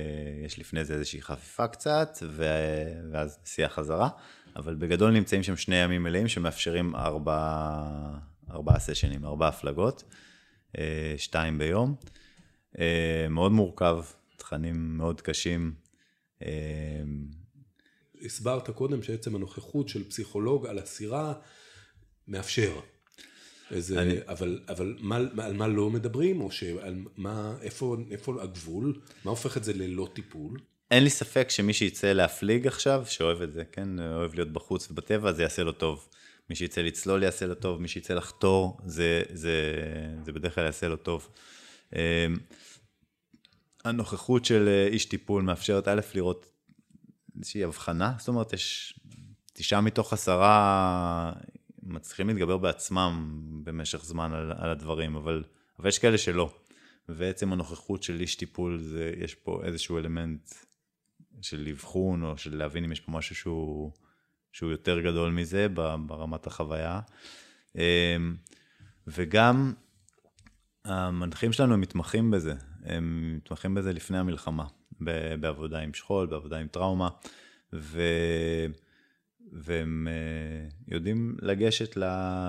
יש 0.45 0.59
לפני 0.59 0.85
זה 0.85 0.95
איזושהי 0.95 1.23
חפיפה 1.23 1.67
קצת, 1.67 2.19
ו, 2.23 2.45
ואז 3.13 3.39
נסיעה 3.43 3.69
חזרה. 3.69 4.09
אבל 4.59 4.75
בגדול 4.75 5.11
נמצאים 5.11 5.43
שם 5.43 5.57
שני 5.57 5.77
ימים 5.77 6.03
מלאים 6.03 6.29
שמאפשרים 6.29 6.97
ארבע, 6.97 7.39
ארבעה 8.51 8.79
סשנים, 8.79 9.25
ארבע 9.25 9.49
הפלגות, 9.49 10.05
אה, 10.79 11.15
שתיים 11.17 11.59
ביום. 11.59 11.95
אה, 12.79 13.27
מאוד 13.31 13.53
מורכב, 13.53 14.05
תכנים 14.37 14.97
מאוד 14.97 15.21
קשים. 15.21 15.75
אה, 16.43 16.49
הסברת 18.25 18.71
קודם 18.71 19.03
שעצם 19.03 19.37
הנוכחות 19.37 19.89
של 19.89 20.09
פסיכולוג 20.09 20.67
על 20.67 20.79
הסירה 20.79 21.35
מאפשר. 22.29 22.81
איזה, 23.71 24.03
אני... 24.03 24.15
אבל, 24.27 24.61
אבל 24.69 24.97
מה, 25.01 25.17
על 25.17 25.57
מה 25.57 25.69
לא 25.69 25.91
מדברים, 25.91 26.41
או 26.41 26.51
שעל 26.51 27.05
מה, 27.17 27.55
איפה, 27.63 27.97
איפה 28.11 28.43
הגבול, 28.43 29.01
מה 29.25 29.31
הופך 29.31 29.57
את 29.57 29.65
זה 29.65 29.73
ללא 29.73 30.09
טיפול? 30.13 30.59
אין 30.91 31.05
לי 31.05 31.11
ספק 31.11 31.51
שמי 31.51 31.73
שיצא 31.73 32.13
להפליג 32.13 32.67
עכשיו, 32.67 33.05
שאוהב 33.09 33.43
את 33.43 33.53
זה, 33.53 33.65
כן, 33.73 34.01
אוהב 34.01 34.35
להיות 34.35 34.53
בחוץ 34.53 34.91
ובטבע, 34.91 35.33
זה 35.33 35.43
יעשה 35.43 35.63
לו 35.63 35.73
טוב. 35.73 36.09
מי 36.51 36.57
שיצא 36.57 36.81
לצלול 36.81 37.23
יעשה 37.23 37.47
לו 37.47 37.55
טוב, 37.55 37.81
מי 37.81 37.89
שיצא 37.89 38.15
לחתור, 38.15 38.79
זה, 38.85 39.23
זה, 39.33 39.75
זה 40.25 40.33
בדרך 40.33 40.55
כלל 40.55 40.65
יעשה 40.65 40.89
לו 40.89 40.97
טוב. 40.97 41.29
אמ, 41.93 42.01
הנוכחות 43.85 44.45
של 44.45 44.69
אה, 44.69 44.87
איש 44.87 45.05
טיפול 45.05 45.43
מאפשרת 45.43 45.89
א', 45.89 46.01
לראות 46.15 46.47
איזושהי 47.39 47.65
הבחנה, 47.65 48.13
זאת 48.19 48.29
אומרת, 48.29 48.53
יש 48.53 48.95
תשעה 49.53 49.81
מתוך 49.81 50.13
עשרה 50.13 51.33
מצליחים 51.83 52.29
להתגבר 52.29 52.57
בעצמם 52.57 53.41
במשך 53.65 54.05
זמן 54.05 54.33
על, 54.33 54.53
על 54.59 54.71
הדברים, 54.71 55.17
אבל, 55.17 55.45
אבל 55.79 55.89
יש 55.89 55.99
כאלה 55.99 56.19
שלא. 56.19 56.51
ועצם 57.09 57.53
הנוכחות 57.53 58.03
של 58.03 58.21
איש 58.21 58.35
טיפול, 58.35 58.79
זה, 58.79 59.13
יש 59.17 59.35
פה 59.35 59.61
איזשהו 59.65 59.99
אלמנט 59.99 60.55
של 61.43 61.69
אבחון, 61.71 62.23
או 62.23 62.39
של 62.39 62.57
להבין 62.57 62.85
אם 62.85 62.93
יש 62.93 63.01
פה 63.01 63.13
משהו 63.13 63.35
שהוא, 63.35 63.93
שהוא 64.53 64.71
יותר 64.71 65.01
גדול 65.01 65.33
מזה 65.33 65.69
ברמת 66.07 66.47
החוויה. 66.47 67.01
אמ, 67.77 68.37
וגם 69.07 69.73
המנחים 70.85 71.53
שלנו 71.53 71.79
מתמחים 71.79 72.31
בזה, 72.31 72.55
הם 72.85 73.35
מתמחים 73.37 73.75
בזה 73.75 73.93
לפני 73.93 74.19
המלחמה, 74.19 74.67
בעבודה 75.41 75.79
עם 75.79 75.95
שכול, 75.95 76.27
בעבודה 76.27 76.59
עם 76.59 76.69
טראומה, 76.69 77.09
ו... 77.73 78.03
והם 79.53 80.09
אה, 80.11 80.69
יודעים 80.89 81.37
לגשת 81.43 81.97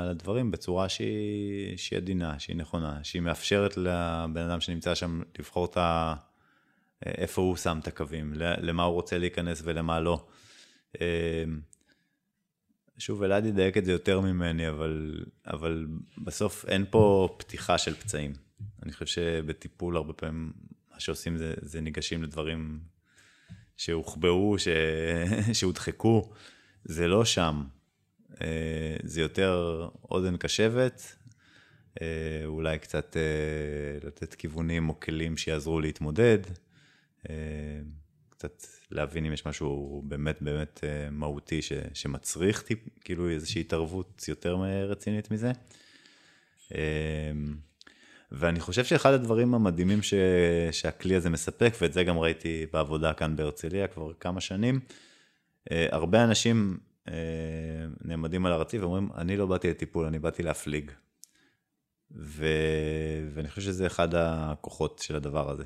לדברים 0.10 0.52
בצורה 0.52 0.90
שהיא, 0.90 1.78
שהיא 1.78 1.98
עדינה, 1.98 2.40
שהיא 2.40 2.56
נכונה, 2.56 3.04
שהיא 3.04 3.22
מאפשרת 3.22 3.78
לבן 3.78 4.50
אדם 4.50 4.62
שנמצא 4.62 4.96
שם 4.96 5.22
לבחור 5.40 5.66
את 5.66 5.78
ה... 5.78 6.16
איפה 7.06 7.42
הוא 7.42 7.56
שם 7.56 7.80
את 7.82 7.88
הקווים, 7.88 8.34
למה 8.36 8.84
הוא 8.84 8.94
רוצה 8.94 9.18
להיכנס 9.18 9.62
ולמה 9.66 10.00
לא. 10.00 10.26
אה, 11.02 11.44
שוב, 12.98 13.24
אלעד 13.24 13.46
ידייק 13.46 13.78
את 13.78 13.86
זה 13.86 13.92
יותר 13.92 14.20
ממני, 14.20 14.70
אבל, 14.70 15.26
אבל 15.48 15.88
בסוף 16.18 16.66
אין 16.66 16.86
פה 16.90 17.36
פתיחה 17.38 17.78
של 17.78 17.96
פצעים. 17.96 18.34
אני 18.84 18.94
חושב 18.94 19.06
שבטיפול 19.06 19.96
הרבה 19.96 20.14
פעמים 20.14 20.52
מה 20.94 21.00
שעושים 21.00 21.38
זה, 21.38 21.54
זה 21.62 21.82
ניגשים 21.82 22.24
לדברים 22.24 22.80
שהוחבאו, 23.78 24.60
ש... 24.60 24.68
שהודחקו. 25.60 26.30
זה 26.84 27.08
לא 27.08 27.26
שם. 27.26 27.64
אה, 28.42 28.96
זה 29.04 29.22
יותר 29.22 29.88
אוזן 30.12 30.38
קשבת, 30.38 31.16
אה, 32.02 32.42
אולי 32.46 32.80
קצת 32.80 33.18
אה, 33.18 34.08
לתת 34.08 34.34
כיוונים 34.34 34.90
או 34.90 35.00
כלים 35.00 35.38
שיעזרו 35.38 35.82
להתמודד, 35.82 36.40
קצת 38.30 38.64
להבין 38.92 39.26
אם 39.26 39.34
יש 39.34 39.46
משהו 39.46 40.04
באמת 40.06 40.42
באמת 40.42 40.84
מהותי 41.12 41.62
ש, 41.62 41.74
שמצריך 41.94 42.62
טיפ, 42.62 42.80
כאילו 43.02 43.30
איזושהי 43.30 43.62
התערבות 43.62 44.26
יותר 44.28 44.56
רצינית 44.90 45.32
מזה. 45.32 45.52
ואני 48.32 48.60
חושב 48.60 48.84
שאחד 48.84 49.14
הדברים 49.14 49.56
המדהימים 49.56 50.02
ש, 50.02 50.14
שהכלי 50.72 51.16
הזה 51.16 51.30
מספק, 51.30 51.74
ואת 51.82 51.94
זה 51.94 52.04
גם 52.04 52.18
ראיתי 52.18 52.66
בעבודה 52.74 53.14
כאן 53.14 53.36
בהרצליה 53.36 53.88
כבר 53.88 54.14
כמה 54.14 54.42
שנים, 54.42 54.80
אה, 55.72 55.88
הרבה 55.92 56.24
אנשים 56.24 56.78
אה, 57.08 57.14
נעמדים 58.02 58.46
על 58.46 58.52
הרציף 58.52 58.82
ואומרים, 58.82 59.10
אני 59.16 59.38
לא 59.38 59.46
באתי 59.46 59.70
לטיפול, 59.70 60.06
אני 60.06 60.20
באתי 60.20 60.44
להפליג. 60.44 60.92
ו... 62.16 62.46
ואני 63.34 63.50
חושב 63.50 63.62
שזה 63.62 63.88
אחד 63.88 64.16
הכוחות 64.16 65.00
של 65.00 65.16
הדבר 65.16 65.50
הזה. 65.50 65.64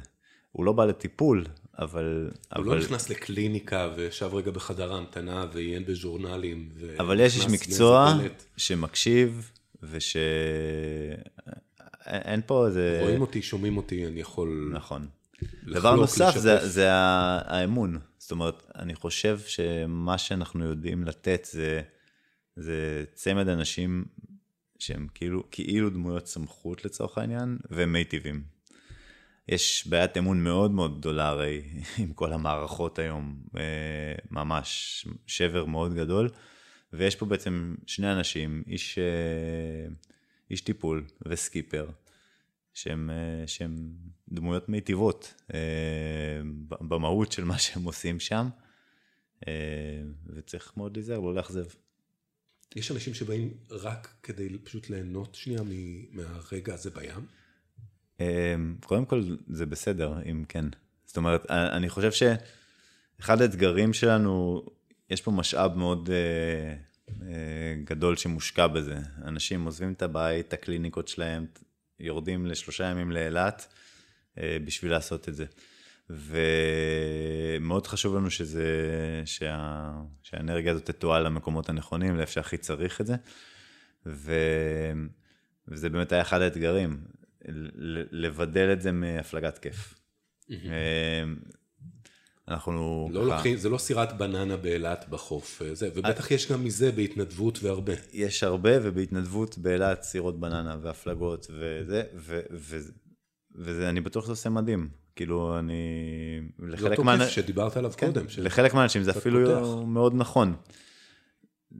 הוא 0.53 0.65
לא 0.65 0.71
בא 0.71 0.85
לטיפול, 0.85 1.45
אבל... 1.79 2.29
הוא 2.55 2.65
לא 2.65 2.71
אבל... 2.71 2.77
לא 2.79 2.83
נכנס 2.83 3.09
לקליניקה 3.09 3.89
וישב 3.95 4.33
רגע 4.33 4.51
בחדר 4.51 4.93
ההמתנה 4.93 5.45
ועיין 5.53 5.85
בז'ורנלים. 5.85 6.69
אבל 6.99 7.19
יש 7.19 7.35
איש 7.35 7.45
מקצוע 7.47 8.17
שמקשיב 8.57 9.51
וש... 9.83 10.17
אין 12.05 12.41
פה 12.45 12.67
איזה... 12.67 12.99
רואים 13.01 13.21
אותי, 13.21 13.41
שומעים 13.41 13.77
אותי, 13.77 14.07
אני 14.07 14.19
יכול... 14.19 14.71
נכון. 14.73 15.07
דבר 15.63 15.95
נוסף 15.95 16.37
זה, 16.37 16.67
זה 16.67 16.87
האמון. 16.91 17.97
זאת 18.17 18.31
אומרת, 18.31 18.71
אני 18.75 18.95
חושב 18.95 19.39
שמה 19.39 20.17
שאנחנו 20.17 20.65
יודעים 20.65 21.03
לתת 21.03 21.47
זה, 21.51 21.81
זה 22.55 23.03
צמד 23.13 23.47
אנשים 23.47 24.05
שהם 24.79 25.07
כאילו, 25.13 25.43
כאילו 25.51 25.89
דמויות 25.89 26.27
סמכות 26.27 26.85
לצורך 26.85 27.17
העניין, 27.17 27.57
והם 27.69 27.93
מיטיבים. 27.93 28.52
יש 29.47 29.87
בעיית 29.87 30.17
אמון 30.17 30.43
מאוד 30.43 30.71
מאוד 30.71 30.99
גדולה 30.99 31.27
הרי 31.27 31.61
עם 32.03 32.13
כל 32.13 32.33
המערכות 32.33 32.99
היום, 32.99 33.43
אה, 33.57 34.15
ממש 34.31 35.05
שבר 35.27 35.65
מאוד 35.65 35.93
גדול, 35.93 36.29
ויש 36.93 37.15
פה 37.15 37.25
בעצם 37.25 37.75
שני 37.87 38.11
אנשים, 38.11 38.63
איש, 38.67 38.99
אה, 38.99 39.93
איש 40.49 40.61
טיפול 40.61 41.05
וסקיפר, 41.27 41.89
שהם, 42.73 43.09
אה, 43.09 43.47
שהם 43.47 43.91
דמויות 44.29 44.69
מיטיבות 44.69 45.33
במהות 46.81 47.31
של 47.31 47.43
מה 47.43 47.57
שהם 47.59 47.83
עושים 47.83 48.19
שם, 48.19 48.49
וצריך 50.25 50.73
מאוד 50.77 50.97
להיזהר, 50.97 51.19
לא 51.19 51.35
לאכזב. 51.35 51.65
יש 52.75 52.91
אנשים 52.91 53.13
שבאים 53.13 53.53
רק 53.69 54.13
כדי 54.23 54.57
פשוט 54.63 54.89
ליהנות 54.89 55.35
שנייה 55.35 55.61
מהרגע 56.11 56.73
הזה 56.73 56.89
בים? 56.89 57.27
קודם 58.85 59.05
כל, 59.05 59.23
זה 59.47 59.65
בסדר, 59.65 60.13
אם 60.31 60.43
כן. 60.49 60.65
זאת 61.05 61.17
אומרת, 61.17 61.51
אני 61.51 61.89
חושב 61.89 62.11
שאחד 62.11 63.41
האתגרים 63.41 63.93
שלנו, 63.93 64.63
יש 65.09 65.21
פה 65.21 65.31
משאב 65.31 65.77
מאוד 65.77 66.09
גדול 67.83 68.15
שמושקע 68.15 68.67
בזה. 68.67 68.95
אנשים 69.25 69.65
עוזבים 69.65 69.93
את 69.93 70.01
הבית, 70.01 70.47
את 70.47 70.53
הקליניקות 70.53 71.07
שלהם, 71.07 71.45
יורדים 71.99 72.45
לשלושה 72.45 72.83
ימים 72.85 73.11
לאילת 73.11 73.67
אה, 74.37 74.57
בשביל 74.65 74.91
לעשות 74.91 75.29
את 75.29 75.35
זה. 75.35 75.45
ומאוד 76.09 77.87
חשוב 77.87 78.15
לנו 78.15 78.29
שזה, 78.29 78.65
שה, 79.25 79.91
שהאנרגיה 80.23 80.71
הזאת 80.71 80.85
תתועל 80.85 81.23
למקומות 81.23 81.69
הנכונים, 81.69 82.17
לאיפה 82.17 82.31
שהכי 82.31 82.57
צריך 82.57 83.01
את 83.01 83.05
זה. 83.05 83.15
ו, 84.05 84.35
וזה 85.67 85.89
באמת 85.89 86.11
היה 86.11 86.21
אחד 86.21 86.41
האתגרים, 86.41 87.03
לבדל 88.11 88.69
את 88.73 88.81
זה 88.81 88.91
מהפלגת 88.91 89.57
כיף. 89.57 89.93
Mm-hmm. 90.49 90.53
אנחנו... 92.47 93.09
לא. 93.11 93.25
לוקחים, 93.25 93.57
זה 93.57 93.69
לא 93.69 93.77
סירת 93.77 94.17
בננה 94.17 94.57
באילת 94.57 95.05
בחוף, 95.09 95.61
אה, 95.61 95.75
זה, 95.75 95.89
ובטח 95.95 96.31
יש 96.31 96.51
גם 96.51 96.63
מזה 96.63 96.91
בהתנדבות 96.91 97.63
והרבה. 97.63 97.93
יש 98.13 98.43
הרבה, 98.43 98.71
ובהתנדבות 98.81 99.57
באילת 99.57 100.03
סירות 100.03 100.39
בננה 100.39 100.77
והפלגות 100.81 101.47
וזה, 101.49 102.03
ו, 102.15 102.39
ו, 102.51 102.79
וזה, 103.55 103.89
אני 103.89 104.01
בטוח 104.01 104.23
שזה 104.23 104.31
עושה 104.31 104.49
מדהים. 104.49 104.89
כאילו, 105.15 105.59
אני... 105.59 106.41
זה 106.77 106.89
אותו 106.89 107.03
מה... 107.03 107.17
כיף 107.17 107.29
שדיברת 107.29 107.77
עליו 107.77 107.91
כן, 107.97 108.07
קודם. 108.07 108.25
לחלק 108.37 108.73
מהאנשים 108.73 109.03
זה 109.03 109.11
אפילו 109.11 109.45
פותח. 109.45 109.87
מאוד 109.87 110.13
נכון. 110.15 110.55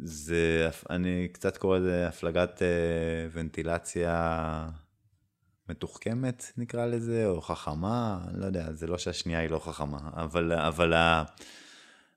זה, 0.03 0.69
אני 0.89 1.27
קצת 1.31 1.57
קורא 1.57 1.77
לזה 1.77 2.07
הפלגת 2.07 2.61
אה, 2.61 2.67
ונטילציה 3.31 4.69
מתוחכמת 5.69 6.51
נקרא 6.57 6.85
לזה, 6.85 7.25
או 7.27 7.41
חכמה, 7.41 8.25
לא 8.33 8.45
יודע, 8.45 8.73
זה 8.73 8.87
לא 8.87 8.97
שהשנייה 8.97 9.39
היא 9.39 9.49
לא 9.49 9.59
חכמה, 9.59 10.09
אבל, 10.13 10.53
אבל, 10.53 10.93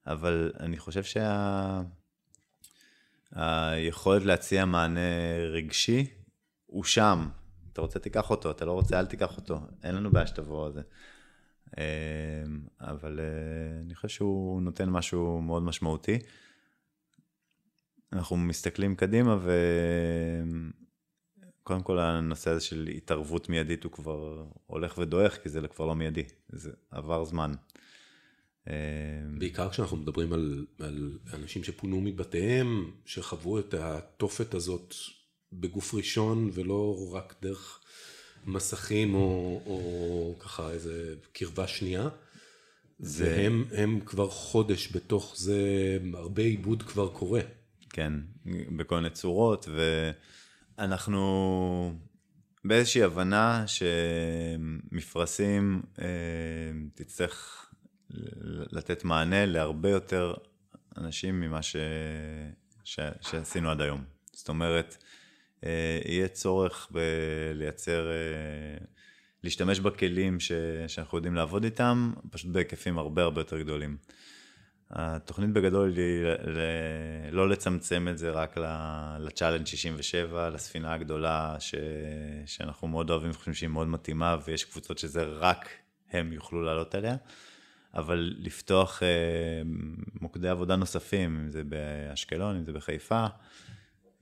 אבל 0.06 0.52
אני 0.60 0.78
חושב 0.78 1.02
שהיכולת 3.32 4.22
שה... 4.22 4.26
להציע 4.26 4.64
מענה 4.64 5.00
רגשי 5.52 6.06
הוא 6.66 6.84
שם. 6.84 7.28
אתה 7.72 7.80
רוצה 7.80 7.98
תיקח 7.98 8.30
אותו, 8.30 8.50
אתה 8.50 8.64
לא 8.64 8.72
רוצה 8.72 9.00
אל 9.00 9.06
תיקח 9.06 9.36
אותו, 9.36 9.60
אין 9.82 9.94
לנו 9.94 10.10
בעיה 10.10 10.26
שתבוא 10.26 10.66
על 10.66 10.72
זה. 10.72 10.82
אמ, 11.78 11.82
אבל 12.80 13.20
אה, 13.20 13.82
אני 13.84 13.94
חושב 13.94 14.08
שהוא 14.08 14.62
נותן 14.62 14.90
משהו 14.90 15.42
מאוד 15.42 15.62
משמעותי. 15.62 16.18
אנחנו 18.12 18.36
מסתכלים 18.36 18.94
קדימה 18.96 19.36
ו... 19.40 19.50
קודם 21.66 21.82
כל 21.82 21.99
הנושא 21.99 22.50
הזה 22.50 22.61
של 22.61 22.88
התערבות 22.96 23.49
מיידית 23.49 23.85
הוא 23.85 23.92
כבר 23.92 24.44
הולך 24.66 24.99
ודועך, 24.99 25.42
כי 25.42 25.49
זה 25.49 25.61
כבר 25.68 25.87
לא 25.87 25.94
מיידי, 25.94 26.23
זה 26.49 26.70
עבר 26.90 27.25
זמן. 27.25 27.52
אמ, 28.66 28.73
בעיקר 29.38 29.70
כשאנחנו 29.70 29.96
מדברים 29.96 30.32
על, 30.32 30.66
על 30.78 31.18
אנשים 31.32 31.64
שפונו 31.64 32.00
מבתיהם, 32.00 32.90
שחוו 33.04 33.58
את 33.58 33.75
התופת 33.75 34.54
הזאת 34.54 34.94
בגוף 35.52 35.94
ראשון 35.94 36.50
ולא 36.52 37.11
רק 37.12 37.35
דרך 37.42 37.80
מסכים 38.44 39.14
או, 39.14 39.61
או 39.66 40.37
ככה 40.38 40.70
איזה 40.70 41.14
קרבה 41.32 41.66
שנייה. 41.66 42.08
זה... 42.99 43.25
והם 43.37 43.64
הם 43.73 44.00
כבר 44.00 44.30
חודש 44.30 44.96
בתוך 44.96 45.35
זה, 45.37 45.61
הרבה 46.14 46.42
עיבוד 46.42 46.82
כבר 46.82 47.08
קורה. 47.08 47.40
כן, 47.90 48.12
בכל 48.76 48.96
מיני 48.96 49.11
צורות, 49.11 49.66
ו... 49.68 50.11
אנחנו 50.78 51.92
באיזושהי 52.64 53.02
הבנה 53.02 53.64
שמפרשים 54.87 55.83
אה, 55.99 56.06
תצטרך 56.95 57.66
לתת 58.73 59.04
מענה 59.04 59.47
להרבה 59.47 59.90
יותר 59.90 60.35
אנשים 60.97 61.40
ממה 61.40 61.62
ש... 61.62 61.76
ש... 62.85 63.00
שעשינו 63.21 63.71
עד 63.71 63.80
היום. 63.80 64.04
זאת 64.33 64.49
אומרת, 64.49 64.97
אה, 65.64 65.99
יהיה 66.04 66.28
צורך 66.28 66.88
בלייצר, 66.90 68.11
אה, 68.11 68.85
להשתמש 69.45 69.80
בכלים 69.80 70.40
ש... 70.40 70.52
שאנחנו 70.88 71.18
יודעים 71.18 71.35
לעבוד 71.35 71.64
איתם, 71.64 72.12
פשוט 72.30 72.50
בהיקפים 72.50 72.99
הרבה 72.99 73.23
הרבה 73.23 73.40
יותר 73.40 73.59
גדולים. 73.59 73.97
התוכנית 74.90 75.50
בגדול 75.50 75.92
היא 75.96 76.24
לא 77.32 77.48
לצמצם 77.48 78.08
את 78.10 78.18
זה 78.18 78.30
רק 78.30 78.58
ל-Challenge 78.58 79.66
67, 79.66 80.50
לספינה 80.50 80.92
הגדולה 80.92 81.56
ש... 81.58 81.74
שאנחנו 82.46 82.88
מאוד 82.88 83.10
אוהבים 83.10 83.30
וחושבים 83.30 83.54
שהיא 83.54 83.68
מאוד 83.68 83.88
מתאימה 83.88 84.36
ויש 84.44 84.64
קבוצות 84.64 84.98
שזה 84.98 85.22
רק 85.22 85.68
הם 86.10 86.32
יוכלו 86.32 86.62
לעלות 86.62 86.94
עליה, 86.94 87.16
אבל 87.94 88.34
לפתוח 88.38 89.02
אה, 89.02 89.08
מוקדי 90.20 90.48
עבודה 90.48 90.76
נוספים, 90.76 91.40
אם 91.44 91.50
זה 91.50 91.62
באשקלון, 91.64 92.56
אם 92.56 92.64
זה 92.64 92.72
בחיפה, 92.72 93.26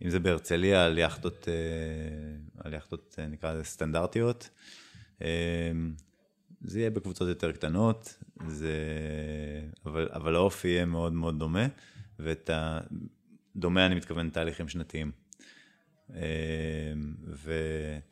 אם 0.04 0.11
זה 0.11 0.21
בהרצליה, 0.21 0.87
על 0.87 0.99
יכטות, 0.99 1.49
אה, 1.49 2.64
על 2.64 2.75
יכטות 2.75 3.16
אה, 3.18 3.26
נקרא 3.26 3.52
לזה 3.52 3.64
סטנדרטיות. 3.64 4.50
זה 6.64 6.78
יהיה 6.78 6.90
בקבוצות 6.90 7.28
יותר 7.28 7.52
קטנות, 7.52 8.23
זה... 8.49 8.73
אבל, 9.87 10.09
אבל 10.12 10.35
האופי 10.35 10.68
יהיה 10.68 10.85
מאוד 10.85 11.12
מאוד 11.12 11.38
דומה, 11.38 11.66
ואת 12.18 12.50
ה... 12.50 12.80
דומה 13.56 13.87
אני 13.87 13.94
מתכוון 13.94 14.30
תהליכים 14.30 14.68
שנתיים. 14.68 15.12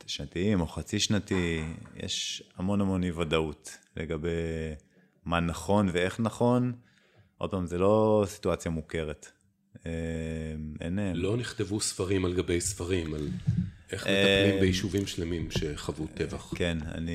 ושנתיים 0.04 0.60
או 0.60 0.66
חצי 0.66 1.00
שנתי, 1.00 1.62
יש 1.96 2.42
המון 2.56 2.80
המון 2.80 3.02
אי 3.02 3.10
ודאות 3.10 3.78
לגבי 3.96 4.30
מה 5.24 5.40
נכון 5.40 5.88
ואיך 5.92 6.20
נכון. 6.20 6.72
עוד 7.38 7.50
פעם, 7.50 7.66
זה 7.66 7.78
לא 7.78 8.24
סיטואציה 8.26 8.70
מוכרת. 8.70 9.26
אין... 10.80 10.98
לא 11.14 11.36
נכתבו 11.36 11.80
ספרים 11.80 12.24
על 12.24 12.34
גבי 12.34 12.60
ספרים, 12.60 13.14
על 13.14 13.28
איך 13.92 14.06
מטפלים 14.06 14.60
ביישובים 14.60 15.06
שלמים 15.06 15.50
שחוו 15.50 16.06
טבח. 16.14 16.54
כן, 16.56 16.78
אני... 16.86 17.12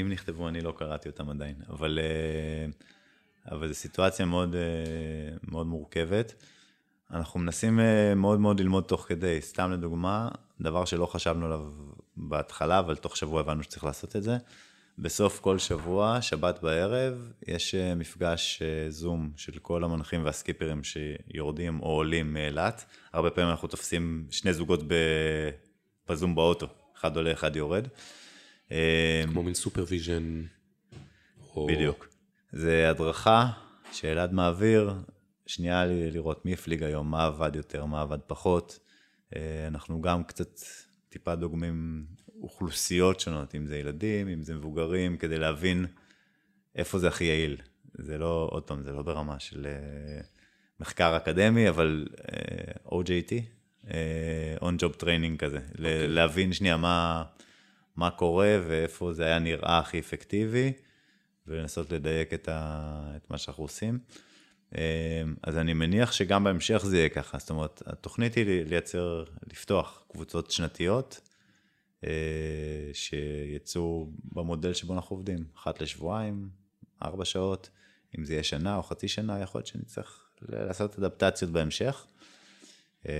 אם 0.00 0.08
נכתבו, 0.10 0.48
אני 0.48 0.60
לא 0.60 0.74
קראתי 0.76 1.08
אותם 1.08 1.30
עדיין, 1.30 1.54
אבל, 1.68 1.98
אה, 2.02 2.66
אבל 3.56 3.68
זו 3.68 3.74
סיטואציה 3.74 4.26
מאוד, 4.26 4.54
אה, 4.54 5.36
מאוד 5.48 5.66
מורכבת. 5.66 6.34
אנחנו 7.10 7.40
מנסים 7.40 7.80
אה, 7.80 8.14
מאוד 8.14 8.40
מאוד 8.40 8.60
ללמוד 8.60 8.84
תוך 8.84 9.04
כדי, 9.08 9.38
סתם 9.40 9.70
לדוגמה, 9.70 10.28
דבר 10.60 10.84
שלא 10.84 11.06
חשבנו 11.06 11.46
עליו 11.46 11.60
בהתחלה, 12.16 12.78
אבל 12.78 12.96
תוך 12.96 13.16
שבוע 13.16 13.40
הבנו 13.40 13.62
שצריך 13.62 13.84
לעשות 13.84 14.16
את 14.16 14.22
זה. 14.22 14.36
בסוף 14.98 15.40
כל 15.40 15.58
שבוע, 15.58 16.22
שבת 16.22 16.62
בערב, 16.62 17.32
יש 17.48 17.74
מפגש 17.74 18.62
זום 18.88 19.32
של 19.36 19.58
כל 19.58 19.84
המנחים 19.84 20.24
והסקיפרים 20.24 20.80
שיורדים 20.84 21.80
או 21.80 21.86
עולים 21.86 22.34
מאילת. 22.34 22.84
הרבה 23.12 23.30
פעמים 23.30 23.50
אנחנו 23.50 23.68
תופסים 23.68 24.26
שני 24.30 24.52
זוגות 24.52 24.80
בזום 26.08 26.34
באוטו, 26.34 26.66
אחד 26.96 27.16
עולה, 27.16 27.32
אחד 27.32 27.56
יורד. 27.56 27.88
אמ, 28.70 28.76
כמו 29.32 29.42
מין 29.42 29.54
supervision. 29.54 30.44
בדיוק. 31.68 32.08
זה 32.52 32.90
הדרכה 32.90 33.50
שאלעד 33.92 34.32
מעביר, 34.32 34.94
שנייה 35.46 35.84
לראות 35.86 36.44
מי 36.44 36.52
הפליג 36.52 36.82
היום, 36.82 37.10
מה 37.10 37.24
עבד 37.24 37.56
יותר, 37.56 37.84
מה 37.84 38.02
עבד 38.02 38.18
פחות. 38.26 38.78
אה, 39.36 39.66
אנחנו 39.66 40.02
גם 40.02 40.24
קצת 40.24 40.60
טיפה 41.08 41.34
דוגמים 41.34 42.06
אוכלוסיות 42.40 43.20
שונות, 43.20 43.54
אם 43.54 43.66
זה 43.66 43.78
ילדים, 43.78 44.28
אם 44.28 44.42
זה 44.42 44.54
מבוגרים, 44.54 45.16
כדי 45.16 45.38
להבין 45.38 45.86
איפה 46.76 46.98
זה 46.98 47.08
הכי 47.08 47.24
יעיל. 47.24 47.56
זה 47.94 48.18
לא, 48.18 48.48
עוד 48.50 48.62
פעם, 48.62 48.82
זה 48.82 48.92
לא 48.92 49.02
ברמה 49.02 49.40
של 49.40 49.66
אה, 49.66 50.20
מחקר 50.80 51.16
אקדמי, 51.16 51.68
אבל 51.68 52.06
OJT, 52.86 53.32
uh, 53.84 53.88
on 54.60 54.80
job 54.80 55.00
training 55.00 55.36
כזה, 55.38 55.58
okay. 55.58 55.70
אוקיי. 55.70 56.08
להבין 56.08 56.52
שנייה 56.52 56.76
מה, 56.76 57.24
מה 57.96 58.10
קורה 58.10 58.58
ואיפה 58.68 59.12
זה 59.12 59.24
היה 59.24 59.38
נראה 59.38 59.78
הכי 59.78 59.98
אפקטיבי, 59.98 60.72
ולנסות 61.46 61.92
לדייק 61.92 62.34
את, 62.34 62.48
ה, 62.48 63.12
את 63.16 63.30
מה 63.30 63.38
שאנחנו 63.38 63.64
עושים. 63.64 63.98
אמ, 64.74 65.34
אז 65.42 65.58
אני 65.58 65.74
מניח 65.74 66.12
שגם 66.12 66.44
בהמשך 66.44 66.82
זה 66.84 66.98
יהיה 66.98 67.08
ככה, 67.08 67.38
זאת 67.38 67.50
אומרת, 67.50 67.82
התוכנית 67.86 68.34
היא 68.34 68.64
לייצר, 68.64 69.24
לפתוח 69.50 70.04
קבוצות 70.08 70.50
שנתיות, 70.50 71.20
אה, 72.04 72.90
שיצאו 72.92 74.10
במודל 74.24 74.72
שבו 74.72 74.94
אנחנו 74.94 75.16
עובדים, 75.16 75.44
אחת 75.56 75.80
לשבועיים, 75.80 76.48
ארבע 77.02 77.24
שעות, 77.24 77.70
אם 78.18 78.24
זה 78.24 78.32
יהיה 78.32 78.42
שנה 78.42 78.76
או 78.76 78.82
חצי 78.82 79.08
שנה, 79.08 79.40
יכול 79.40 79.58
להיות 79.58 79.66
שנצטרך 79.66 80.28
לעשות 80.48 80.98
אדפטציות 80.98 81.50
בהמשך, 81.50 82.06
אמ, 83.06 83.10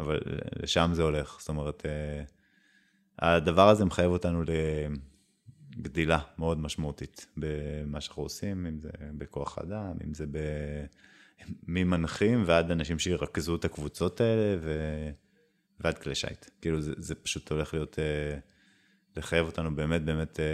אבל 0.00 0.20
לשם 0.62 0.90
זה 0.94 1.02
הולך, 1.02 1.36
זאת 1.40 1.48
אומרת, 1.48 1.86
אה, 1.86 2.24
הדבר 3.18 3.68
הזה 3.68 3.84
מחייב 3.84 4.10
אותנו 4.10 4.42
לגדילה 5.76 6.18
מאוד 6.38 6.58
משמעותית 6.58 7.26
במה 7.36 8.00
שאנחנו 8.00 8.22
עושים, 8.22 8.66
אם 8.66 8.80
זה 8.80 8.90
בכוח 9.18 9.58
אדם, 9.58 9.92
אם 10.04 10.14
זה 10.14 10.26
ב... 10.26 10.38
ממנחים 11.66 12.42
ועד 12.46 12.70
אנשים 12.70 12.98
שירכזו 12.98 13.56
את 13.56 13.64
הקבוצות 13.64 14.20
האלה 14.20 14.56
ו... 14.60 14.70
ועד 15.80 15.98
כלי 15.98 16.14
שיט. 16.14 16.50
כאילו 16.60 16.80
זה, 16.80 16.92
זה 16.96 17.14
פשוט 17.14 17.50
הולך 17.50 17.74
להיות, 17.74 17.98
אה, 17.98 18.38
לחייב 19.16 19.46
אותנו 19.46 19.76
באמת 19.76 20.04
באמת 20.04 20.40
אה, 20.40 20.44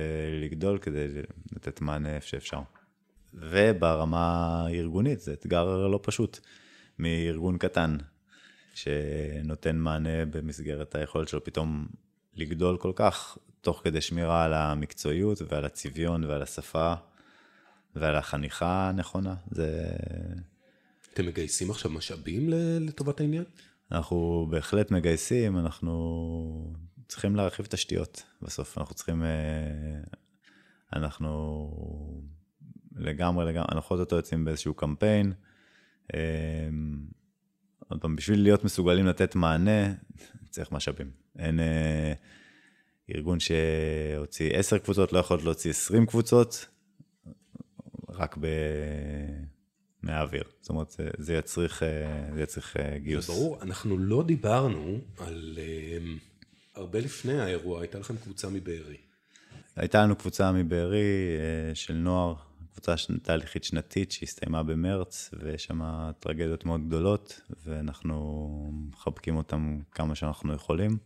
לגדול 0.42 0.79
כדי 0.79 1.07
לתת 1.53 1.81
מענה 1.81 2.16
איפה 2.16 2.27
שאפשר. 2.27 2.61
וברמה 3.35 4.64
הארגונית 4.66 5.20
זה 5.20 5.33
אתגר 5.33 5.87
לא 5.87 6.01
פשוט. 6.03 6.40
מארגון 7.01 7.59
קטן 7.59 7.96
שנותן 8.75 9.77
מענה 9.77 10.27
במסגרת 10.31 10.94
היכולת 10.94 11.29
שלו 11.29 11.44
פתאום 11.44 11.87
לגדול 12.34 12.76
כל 12.76 12.92
כך, 12.96 13.38
תוך 13.60 13.80
כדי 13.84 14.00
שמירה 14.00 14.44
על 14.44 14.54
המקצועיות 14.54 15.38
ועל 15.48 15.64
הצביון 15.64 16.24
ועל 16.24 16.42
השפה 16.42 16.94
ועל 17.96 18.16
החניכה 18.16 18.88
הנכונה. 18.88 19.34
זה... 19.50 19.86
אתם 21.14 21.26
מגייסים 21.26 21.70
עכשיו 21.70 21.90
משאבים 21.90 22.50
לטובת 22.80 23.20
העניין? 23.20 23.44
אנחנו 23.92 24.46
בהחלט 24.50 24.90
מגייסים, 24.90 25.58
אנחנו 25.58 26.74
צריכים 27.08 27.36
להרחיב 27.36 27.66
תשתיות 27.66 28.22
בסוף, 28.42 28.78
אנחנו 28.78 28.94
צריכים, 28.94 29.22
אה, 29.22 29.28
אנחנו 30.92 31.70
לגמרי, 32.96 33.46
לגמרי, 33.46 33.68
אנחנו 33.72 33.96
עוד 33.96 34.08
יוצאים 34.12 34.44
באיזשהו 34.44 34.74
קמפיין. 34.74 35.32
אה, 36.14 36.68
עוד 37.88 38.00
פעם, 38.00 38.16
בשביל 38.16 38.42
להיות 38.42 38.64
מסוגלים 38.64 39.06
לתת 39.06 39.34
מענה, 39.34 39.92
צריך 40.50 40.72
משאבים. 40.72 41.10
אין 41.38 41.60
אה, 41.60 42.12
ארגון 43.14 43.38
שהוציא 43.40 44.56
עשר 44.56 44.78
קבוצות, 44.78 45.12
לא 45.12 45.18
יכול 45.18 45.38
להוציא 45.44 45.70
עשרים 45.70 46.06
קבוצות, 46.06 46.66
רק 48.08 48.36
ב... 48.40 48.46
מהאוויר. 50.02 50.44
זאת 50.60 50.70
אומרת, 50.70 50.90
זה, 50.90 51.08
זה 51.18 51.34
יצריך, 51.34 51.82
אה, 51.82 51.88
זה 52.34 52.42
יצריך 52.42 52.76
אה, 52.76 52.98
גיוס. 52.98 53.26
זה 53.26 53.32
ברור, 53.32 53.62
אנחנו 53.62 53.98
לא 53.98 54.22
דיברנו 54.22 54.98
על... 55.18 55.58
אה, 55.58 55.98
הרבה 56.74 57.00
לפני 57.00 57.40
האירוע, 57.40 57.80
הייתה 57.80 57.98
לכם 57.98 58.16
קבוצה 58.16 58.48
מבארי. 58.48 58.96
הייתה 59.76 60.02
לנו 60.02 60.16
קבוצה 60.16 60.52
מבארי 60.52 61.36
של 61.74 61.94
נוער, 61.94 62.34
קבוצה 62.80 63.12
תהליכית 63.22 63.64
שנתית 63.64 64.12
שהסתיימה 64.12 64.62
במרץ, 64.62 65.30
ויש 65.38 65.64
שם 65.64 66.10
טרגדיות 66.20 66.64
מאוד 66.64 66.86
גדולות, 66.86 67.40
ואנחנו 67.64 68.88
מחבקים 68.92 69.36
אותם 69.36 69.80
כמה 69.90 70.14
שאנחנו 70.14 70.54
יכולים. 70.54 70.98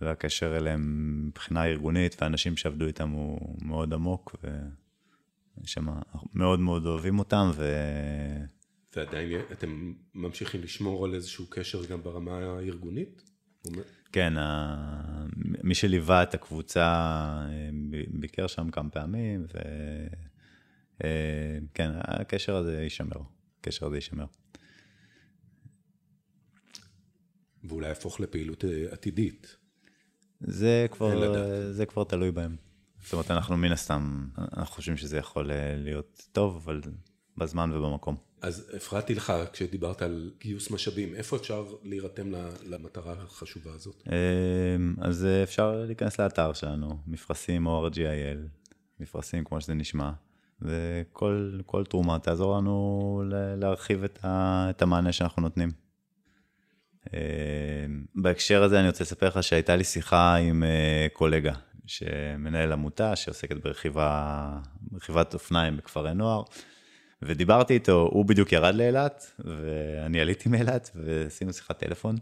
והקשר 0.00 0.56
אליהם 0.56 1.26
מבחינה 1.26 1.64
ארגונית, 1.64 2.16
והאנשים 2.20 2.56
שעבדו 2.56 2.86
איתם 2.86 3.10
הוא 3.10 3.56
מאוד 3.62 3.94
עמוק, 3.94 4.36
ושם 5.64 5.86
מאוד 6.34 6.60
מאוד 6.60 6.86
אוהבים 6.86 7.18
אותם, 7.18 7.50
ו... 7.54 7.72
ועדיין 8.96 9.40
אתם 9.52 9.92
ממשיכים 10.14 10.62
לשמור 10.62 11.04
על 11.04 11.14
איזשהו 11.14 11.46
קשר 11.50 11.84
גם 11.84 12.02
ברמה 12.02 12.38
הארגונית? 12.38 13.22
כן, 14.12 14.34
מי 15.62 15.74
שליווה 15.74 16.22
את 16.22 16.34
הקבוצה 16.34 17.46
ביקר 18.08 18.46
שם 18.46 18.70
כמה 18.70 18.90
פעמים, 18.90 19.46
וכן, 21.00 21.90
הקשר 21.94 22.56
הזה 22.56 22.82
יישמר, 22.82 23.20
הקשר 23.60 23.86
הזה 23.86 23.96
יישמר. 23.96 24.24
ואולי 27.64 27.88
יהפוך 27.88 28.20
לפעילות 28.20 28.64
עתידית. 28.90 29.56
זה 30.40 30.86
כבר, 30.90 31.34
זה 31.72 31.86
כבר 31.86 32.04
תלוי 32.04 32.30
בהם. 32.30 32.56
זאת 33.04 33.12
אומרת, 33.12 33.30
אנחנו 33.30 33.56
מן 33.56 33.72
הסתם, 33.72 34.28
אנחנו 34.38 34.74
חושבים 34.74 34.96
שזה 34.96 35.16
יכול 35.16 35.50
אה, 35.50 35.76
להיות 35.76 36.28
טוב, 36.32 36.60
אבל 36.64 36.80
בזמן 37.36 37.72
ובמקום. 37.72 38.16
אז 38.42 38.72
הפרעתי 38.76 39.14
לך 39.14 39.32
כשדיברת 39.52 40.02
על 40.02 40.32
גיוס 40.40 40.70
משאבים, 40.70 41.14
איפה 41.14 41.36
אפשר 41.36 41.66
להירתם 41.82 42.32
למטרה 42.66 43.12
החשובה 43.12 43.72
הזאת? 43.74 44.02
אז 45.00 45.26
אפשר 45.42 45.84
להיכנס 45.86 46.20
לאתר 46.20 46.52
שלנו, 46.52 46.98
מפרשים 47.06 47.66
או 47.66 47.88
RGIL, 47.88 48.70
מפרשים 49.00 49.44
כמו 49.44 49.60
שזה 49.60 49.74
נשמע, 49.74 50.12
וכל 50.62 51.84
תרומה 51.88 52.18
תעזור 52.18 52.56
לנו 52.56 53.22
להרחיב 53.56 54.04
את, 54.04 54.18
ה, 54.24 54.66
את 54.70 54.82
המענה 54.82 55.12
שאנחנו 55.12 55.42
נותנים. 55.42 55.70
אה, 57.14 57.20
בהקשר 58.14 58.62
הזה 58.62 58.80
אני 58.80 58.86
רוצה 58.86 59.04
לספר 59.04 59.28
לך 59.28 59.42
שהייתה 59.42 59.76
לי 59.76 59.84
שיחה 59.84 60.34
עם 60.34 60.62
אה, 60.62 61.06
קולגה, 61.12 61.52
שמנהל 61.86 62.72
עמותה 62.72 63.16
שעוסקת 63.16 63.56
ברכיבה, 63.56 64.50
ברכיבת 64.80 65.34
אופניים 65.34 65.76
בכפרי 65.76 66.14
נוער, 66.14 66.42
ודיברתי 67.22 67.74
איתו, 67.74 68.08
הוא 68.12 68.24
בדיוק 68.24 68.52
ירד 68.52 68.74
לאילת, 68.74 69.32
ואני 69.38 70.20
עליתי 70.20 70.48
מאילת, 70.48 70.90
ועשינו 70.94 71.52
שיחת 71.52 71.78
טלפון, 71.78 72.16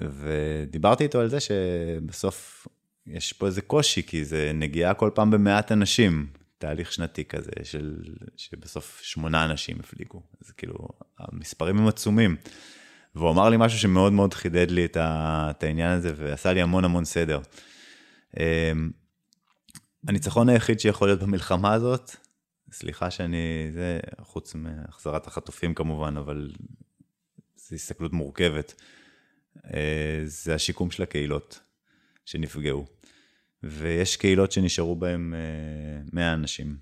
ודיברתי 0.00 1.04
איתו 1.04 1.20
על 1.20 1.28
זה 1.28 1.40
שבסוף 1.40 2.66
יש 3.06 3.32
פה 3.32 3.46
איזה 3.46 3.62
קושי, 3.62 4.02
כי 4.02 4.24
זה 4.24 4.50
נגיעה 4.54 4.94
כל 4.94 5.10
פעם 5.14 5.30
במעט 5.30 5.72
אנשים, 5.72 6.26
תהליך 6.62 6.92
שנתי 6.92 7.24
כזה, 7.24 7.50
של, 7.62 8.02
שבסוף 8.36 9.00
שמונה 9.02 9.44
אנשים 9.44 9.80
הפליגו. 9.80 10.22
אז 10.40 10.50
כאילו, 10.50 10.88
המספרים 11.18 11.78
הם 11.78 11.88
עצומים. 11.88 12.36
והוא 13.14 13.30
אמר 13.30 13.48
לי 13.48 13.56
משהו 13.58 13.78
שמאוד 13.78 14.12
מאוד 14.12 14.34
חידד 14.34 14.70
לי 14.70 14.84
את, 14.84 14.96
ה, 14.96 15.46
את 15.50 15.62
העניין 15.62 15.90
הזה, 15.90 16.12
ועשה 16.16 16.52
לי 16.52 16.62
המון 16.62 16.84
המון 16.84 17.04
סדר. 17.04 17.40
אמ, 18.40 18.90
הניצחון 20.08 20.48
היחיד 20.48 20.80
שיכול 20.80 21.08
להיות 21.08 21.22
במלחמה 21.22 21.72
הזאת, 21.72 22.16
סליחה 22.72 23.10
שאני, 23.10 23.70
זה 23.74 24.00
חוץ 24.20 24.54
מהחזרת 24.54 25.26
החטופים 25.26 25.74
כמובן, 25.74 26.16
אבל 26.16 26.50
זו 27.56 27.74
הסתכלות 27.74 28.12
מורכבת, 28.12 28.82
אה, 29.74 30.22
זה 30.24 30.54
השיקום 30.54 30.90
של 30.90 31.02
הקהילות 31.02 31.60
שנפגעו. 32.24 32.86
ויש 33.62 34.16
קהילות 34.16 34.52
שנשארו 34.52 34.96
בהן 34.96 35.34
100 36.12 36.28
אה, 36.28 36.34
אנשים, 36.34 36.76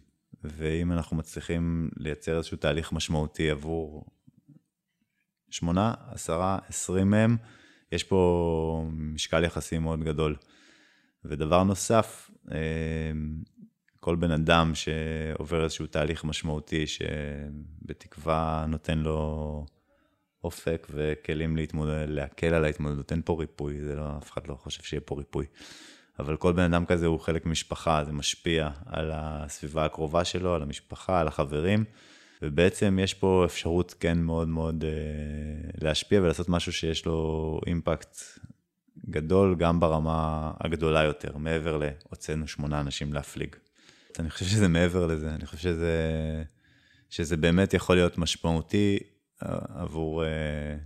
ואם 0.44 0.92
אנחנו 0.92 1.16
מצליחים 1.16 1.90
לייצר 1.96 2.36
איזשהו 2.36 2.56
תהליך 2.56 2.92
משמעותי 2.92 3.50
עבור 3.50 4.04
שמונה, 5.50 5.94
עשרה, 6.10 6.58
עשרים 6.68 7.10
מהם, 7.10 7.36
יש 7.92 8.04
פה 8.04 8.90
משקל 8.90 9.44
יחסי 9.44 9.78
מאוד 9.78 10.04
גדול. 10.04 10.36
ודבר 11.24 11.62
נוסף, 11.62 12.30
אה, 12.52 12.58
כל 14.00 14.16
בן 14.16 14.30
אדם 14.30 14.72
שעובר 14.74 15.64
איזשהו 15.64 15.86
תהליך 15.86 16.24
משמעותי, 16.24 16.86
שבתקווה 16.86 18.64
נותן 18.68 18.98
לו 18.98 19.66
אופק 20.44 20.86
וכלים 20.90 21.56
להתמודד, 21.56 22.06
להקל 22.08 22.54
על 22.54 22.64
ההתמודדות, 22.64 23.12
אין 23.12 23.22
פה 23.24 23.36
ריפוי, 23.40 23.80
זה 23.80 23.96
לא, 23.96 24.18
אף 24.18 24.30
אחד 24.30 24.46
לא 24.46 24.54
חושב 24.54 24.82
שיהיה 24.82 25.00
פה 25.00 25.14
ריפוי. 25.18 25.46
אבל 26.20 26.36
כל 26.36 26.52
בן 26.52 26.72
אדם 26.72 26.86
כזה 26.86 27.06
הוא 27.06 27.20
חלק 27.20 27.46
ממשפחה, 27.46 28.04
זה 28.04 28.12
משפיע 28.12 28.70
על 28.86 29.10
הסביבה 29.14 29.84
הקרובה 29.84 30.24
שלו, 30.24 30.54
על 30.54 30.62
המשפחה, 30.62 31.20
על 31.20 31.28
החברים, 31.28 31.84
ובעצם 32.42 32.98
יש 33.02 33.14
פה 33.14 33.42
אפשרות 33.44 33.94
כן 34.00 34.18
מאוד 34.18 34.48
מאוד 34.48 34.84
אה, 34.84 34.90
להשפיע 35.80 36.20
ולעשות 36.20 36.48
משהו 36.48 36.72
שיש 36.72 37.06
לו 37.06 37.60
אימפקט 37.66 38.16
גדול 39.10 39.54
גם 39.58 39.80
ברמה 39.80 40.52
הגדולה 40.60 41.02
יותר, 41.02 41.36
מעבר 41.36 41.76
להוצאנו 41.78 42.48
שמונה 42.48 42.80
אנשים 42.80 43.12
להפליג. 43.12 43.56
אני 44.18 44.30
חושב 44.30 44.44
שזה 44.44 44.68
מעבר 44.68 45.06
לזה, 45.06 45.34
אני 45.34 45.46
חושב 45.46 45.58
שזה, 45.58 45.94
שזה 47.10 47.36
באמת 47.36 47.74
יכול 47.74 47.96
להיות 47.96 48.18
משמעותי 48.18 48.98
אה, 49.42 49.58
עבור, 49.74 50.24
אה, 50.24 50.76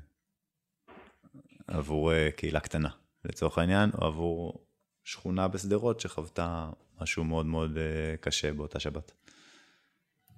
עבור 1.66 2.12
קהילה 2.36 2.60
קטנה, 2.60 2.88
לצורך 3.24 3.58
העניין, 3.58 3.90
או 4.00 4.06
עבור 4.06 4.63
שכונה 5.04 5.48
בשדרות 5.48 6.00
שחוותה 6.00 6.70
משהו 7.00 7.24
מאוד 7.24 7.46
מאוד 7.46 7.78
אה, 7.78 8.16
קשה 8.20 8.52
באותה 8.52 8.80
שבת. 8.80 9.12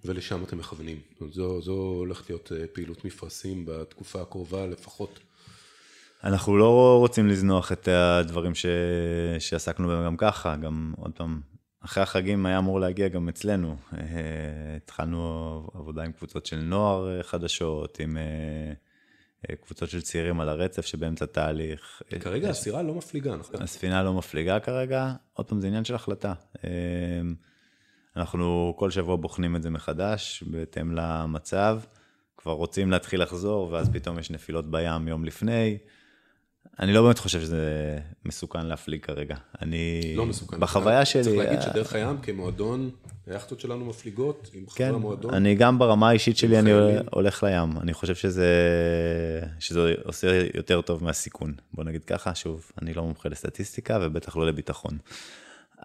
ולשם 0.05 0.44
אתם 0.44 0.59
מכוונים. 0.59 1.00
זו, 1.31 1.62
זו 1.62 1.72
הולכת 1.72 2.31
להיות 2.31 2.52
אה, 2.52 2.66
פעילות 2.72 3.05
מפרשים 3.05 3.64
בתקופה 3.66 4.22
הקרובה 4.22 4.66
לפחות. 4.66 5.20
אנחנו 6.24 6.57
לא 6.57 6.96
רוצים 6.98 7.26
לזנוח 7.26 7.72
את 7.72 7.88
הדברים 7.88 8.55
ש... 8.55 8.66
שעסקנו 9.38 9.88
בהם 9.88 10.05
גם 10.05 10.16
ככה, 10.16 10.57
גם 10.57 10.94
עוד 10.96 11.12
פעם, 11.12 11.40
אחרי 11.81 12.02
החגים 12.02 12.46
היה 12.46 12.59
אמור 12.59 12.81
להגיע 12.81 13.09
גם 13.09 13.29
אצלנו. 13.29 13.76
אה, 13.92 14.76
התחלנו 14.76 15.70
עבודה 15.74 16.02
עם 16.02 16.12
קבוצות 16.12 16.46
של 16.46 16.57
נוער 16.57 17.22
חדשות, 17.22 18.00
עם 18.00 18.16
קבוצות 19.61 19.91
של 19.91 20.03
צעירים 20.03 20.41
על 20.41 20.49
הרצף 20.49 20.87
שבאמצע 20.87 21.27
תהליך. 21.27 22.03
כרגע 22.21 22.51
הסירה 22.51 22.83
לא 22.83 22.95
מפליגה, 22.95 23.37
נכון? 23.37 23.63
הספינה 23.63 24.03
לא 24.03 24.15
מפליגה 24.15 24.61
כרגע, 24.61 25.13
עוד 25.33 25.47
פעם 25.47 25.61
זה 25.61 25.67
עניין 25.67 25.85
של 25.85 25.95
החלטה. 25.95 26.33
אמ, 26.65 27.35
אנחנו 28.17 28.75
כל 28.79 28.91
שבוע 28.91 29.17
בוחנים 29.17 29.57
את 29.57 29.63
זה 29.63 29.71
מחדש, 29.71 30.43
בהתאם 30.47 30.93
למצב. 30.93 31.81
כבר 32.37 32.53
רוצים 32.53 32.91
להתחיל 32.91 33.23
לחזור, 33.23 33.73
ואז 33.73 33.91
פתאום 33.91 34.19
יש 34.19 34.31
נפילות 34.31 34.71
בים 34.71 35.09
יום 35.09 35.25
לפני. 35.25 35.79
אני 36.81 36.92
לא 36.92 37.02
באמת 37.02 37.18
חושב 37.18 37.40
שזה 37.40 37.98
מסוכן 38.24 38.66
להפליג 38.66 39.05
כרגע. 39.05 39.37
אני... 39.62 40.14
לא 40.16 40.26
מסוכן. 40.26 40.61
בחוויה 40.61 41.05
שלי... 41.05 41.22
צריך 41.22 41.37
להגיד 41.37 41.59
אה, 41.59 41.62
שדרך 41.62 41.92
הים 41.92 42.18
כמועדון, 42.18 42.90
היאכטות 43.26 43.61
שלנו 43.61 43.85
מפליגות 43.85 44.50
עם 44.55 44.64
כן, 44.66 44.85
חברי 44.85 44.96
המועדון. 44.96 45.35
אני 45.35 45.55
גם 45.55 45.79
ברמה 45.79 46.09
האישית 46.09 46.37
שלי, 46.37 46.59
אני 46.59 46.70
הולך 47.11 47.42
לים. 47.42 47.70
אני 47.81 47.94
חושב 47.94 48.14
שזה, 48.14 48.52
שזה 49.59 49.94
עושה 50.05 50.42
יותר 50.55 50.81
טוב 50.81 51.05
מהסיכון. 51.05 51.55
בוא 51.74 51.85
נגיד 51.85 52.05
ככה, 52.05 52.35
שוב, 52.35 52.70
אני 52.83 52.94
לא 52.94 53.02
מומחה 53.02 53.29
לסטטיסטיקה 53.29 53.98
ובטח 54.02 54.37
לא 54.37 54.46
לביטחון. 54.46 54.98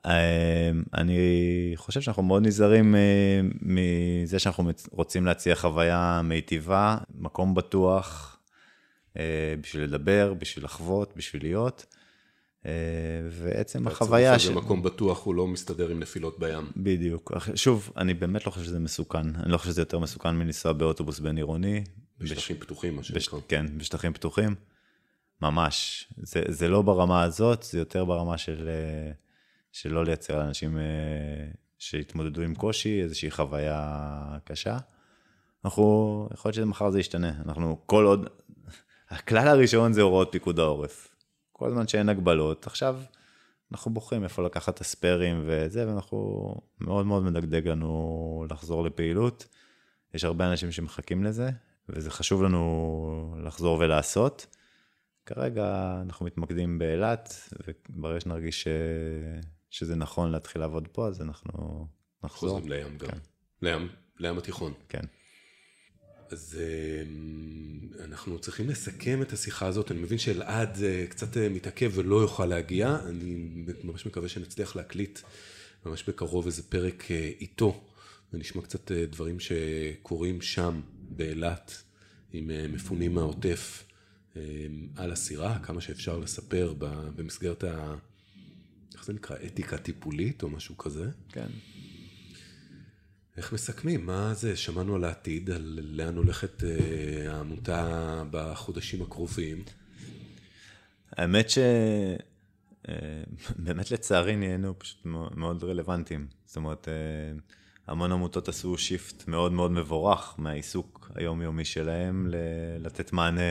אה, 0.05 0.71
אני 0.93 1.73
חושב 1.75 2.01
שאנחנו 2.01 2.23
מאוד 2.23 2.47
נזהרים 2.47 2.95
אה, 2.95 3.41
מזה 3.61 4.39
שאנחנו 4.39 4.69
רוצים 4.91 5.25
להציע 5.25 5.55
חוויה 5.55 6.21
מיטיבה, 6.23 6.97
מקום 7.19 7.55
בטוח, 7.55 8.37
בשביל 9.62 9.84
לדבר, 9.84 10.34
בשביל 10.34 10.65
לחוות, 10.65 11.13
בשביל 11.17 11.41
להיות. 11.41 11.86
אה, 12.65 12.71
ועצם 13.30 13.88
החוויה 13.88 14.39
ש... 14.39 14.47
מקום 14.47 14.84
בטוח, 14.84 15.24
הוא 15.26 15.36
לא 15.36 15.47
מסתדר 15.47 15.89
עם 15.89 16.00
נפילות 16.00 16.39
בים. 16.39 16.71
בדיוק. 16.78 17.32
שוב, 17.56 17.91
אני 17.97 18.13
באמת 18.13 18.45
לא 18.45 18.52
חושב 18.52 18.65
שזה 18.65 18.80
מסוכן. 18.80 19.36
אני 19.36 19.52
לא 19.52 19.58
חושב 19.58 19.71
שזה 19.71 19.82
יותר 19.82 20.00
מסוכן 20.00 20.36
מלנסוע 20.36 20.74
באוטובוס 20.74 21.19
בין 21.19 21.38
עירוני. 21.38 21.84
בשטחים 22.19 22.56
בש... 22.56 22.63
פתוחים, 22.63 22.95
מה 22.95 23.04
שנקרא. 23.04 23.39
בש... 23.39 23.45
כן, 23.47 23.78
בשטחים 23.78 24.13
פתוחים. 24.13 24.56
ממש. 25.41 26.08
זה, 26.17 26.41
זה 26.47 26.67
לא 26.67 26.82
ברמה 26.82 27.24
הזאת, 27.24 27.63
זה 27.63 27.80
יותר 27.80 28.06
ברמה 28.06 28.38
של, 28.38 28.69
אה, 28.69 29.12
של 29.71 29.93
לא 29.93 30.06
לייצר 30.06 30.38
לאנשים 30.38 30.78
שהתמודדו 31.80 32.41
עם 32.41 32.56
קושי, 32.56 33.02
איזושהי 33.02 33.32
חוויה 33.32 34.38
קשה. 34.43 34.78
אנחנו, 35.65 36.30
יכול 36.34 36.50
להיות 36.50 36.56
שמחר 36.56 36.89
זה 36.89 37.00
ישתנה. 37.00 37.34
אנחנו, 37.45 37.78
כל 37.86 38.06
עוד, 38.06 38.30
הכלל 39.12 39.47
הראשון 39.47 39.93
זה 39.93 40.02
הוראות 40.02 40.28
פיקוד 40.32 40.60
העורף. 40.60 41.15
כל 41.52 41.69
זמן 41.69 41.88
שאין 41.88 42.10
הגבלות, 42.10 42.67
עכשיו 42.67 43.02
אנחנו 43.71 43.93
בוחרים 43.93 44.24
איפה 44.24 44.43
לקחת 44.43 44.76
את 44.76 44.82
הספיירים 44.82 45.43
וזה, 45.45 45.88
ואנחנו 45.88 46.56
מאוד 46.82 47.06
מאוד 47.06 47.24
מדגדג 47.24 47.67
לנו 47.67 48.45
לחזור 48.52 48.84
לפעילות. 48.84 49.47
יש 50.13 50.24
הרבה 50.24 50.52
אנשים 50.52 50.71
שמחכים 50.71 51.24
לזה, 51.24 51.50
וזה 51.89 52.12
חשוב 52.12 52.43
לנו 52.43 53.36
לחזור 53.43 53.80
ולעשות. 53.80 54.47
כרגע 55.26 55.97
אנחנו 56.02 56.26
מתמקדים 56.26 56.80
באילת, 56.80 57.50
וברגע 57.89 58.19
שנרגיש 58.19 58.63
ש... 58.63 58.67
שזה 59.69 59.95
נכון 59.95 60.32
להתחיל 60.32 60.62
לעבוד 60.62 60.88
פה, 60.88 61.08
אז 61.08 61.21
אנחנו 61.21 61.88
נחזור. 62.24 62.50
חוזרים 62.50 62.69
לים 62.69 62.97
גם. 62.97 63.08
כן. 63.08 63.17
לים, 63.62 63.89
לים 64.19 64.38
התיכון. 64.38 64.74
כן. 64.89 65.04
אז 66.31 66.59
אה, 66.59 67.03
אנחנו 68.05 68.39
צריכים 68.39 68.69
לסכם 68.69 69.21
את 69.21 69.33
השיחה 69.33 69.67
הזאת, 69.67 69.91
אני 69.91 69.99
מבין 69.99 70.17
שאלעד 70.17 70.83
אה, 70.83 71.05
קצת 71.09 71.37
אה, 71.37 71.49
מתעכב 71.49 71.91
ולא 71.95 72.15
יוכל 72.15 72.45
להגיע, 72.45 72.97
אני 73.05 73.47
ממש 73.83 74.05
מקווה 74.05 74.29
שנצליח 74.29 74.75
להקליט 74.75 75.19
ממש 75.85 76.03
בקרוב 76.09 76.45
איזה 76.45 76.63
פרק 76.63 77.11
איתו, 77.39 77.83
ונשמע 78.33 78.61
קצת 78.61 78.91
דברים 78.91 79.37
שקורים 79.39 80.41
שם 80.41 80.81
באילת 81.09 81.83
עם 82.33 82.51
מפונים 82.73 83.13
מהעוטף 83.13 83.83
על 84.95 85.11
הסירה, 85.11 85.59
כמה 85.63 85.81
שאפשר 85.81 86.19
לספר 86.19 86.73
במסגרת 87.15 87.63
ה... 87.63 87.95
איך 88.93 89.05
זה 89.05 89.13
נקרא? 89.13 89.35
אתיקה 89.45 89.77
טיפולית 89.77 90.43
או 90.43 90.49
משהו 90.49 90.77
כזה. 90.77 91.09
כן. 91.29 91.47
איך 93.41 93.54
מסכמים? 93.54 94.06
מה 94.06 94.34
זה? 94.34 94.56
שמענו 94.56 94.95
על 94.95 95.04
העתיד, 95.04 95.49
על 95.49 95.80
לאן 95.84 96.15
הולכת 96.15 96.63
אה, 96.63 97.34
העמותה 97.34 98.23
בחודשים 98.32 99.01
הקרובים. 99.01 99.63
האמת 101.12 101.49
ש... 101.49 101.58
אה, 102.89 102.95
באמת 103.56 103.91
לצערי 103.91 104.36
נהיינו 104.36 104.80
פשוט 104.80 105.06
מאוד 105.36 105.63
רלוונטיים. 105.63 106.27
זאת 106.45 106.56
אומרת, 106.56 106.88
אה, 106.88 106.93
המון 107.88 108.12
עמותות 108.12 108.47
עשו 108.47 108.77
שיפט 108.77 109.27
מאוד 109.27 109.51
מאוד 109.51 109.71
מבורך 109.71 110.36
מהעיסוק 110.38 111.12
היומיומי 111.15 111.65
שלהם 111.65 112.27
לתת 112.80 113.13
מענה, 113.13 113.41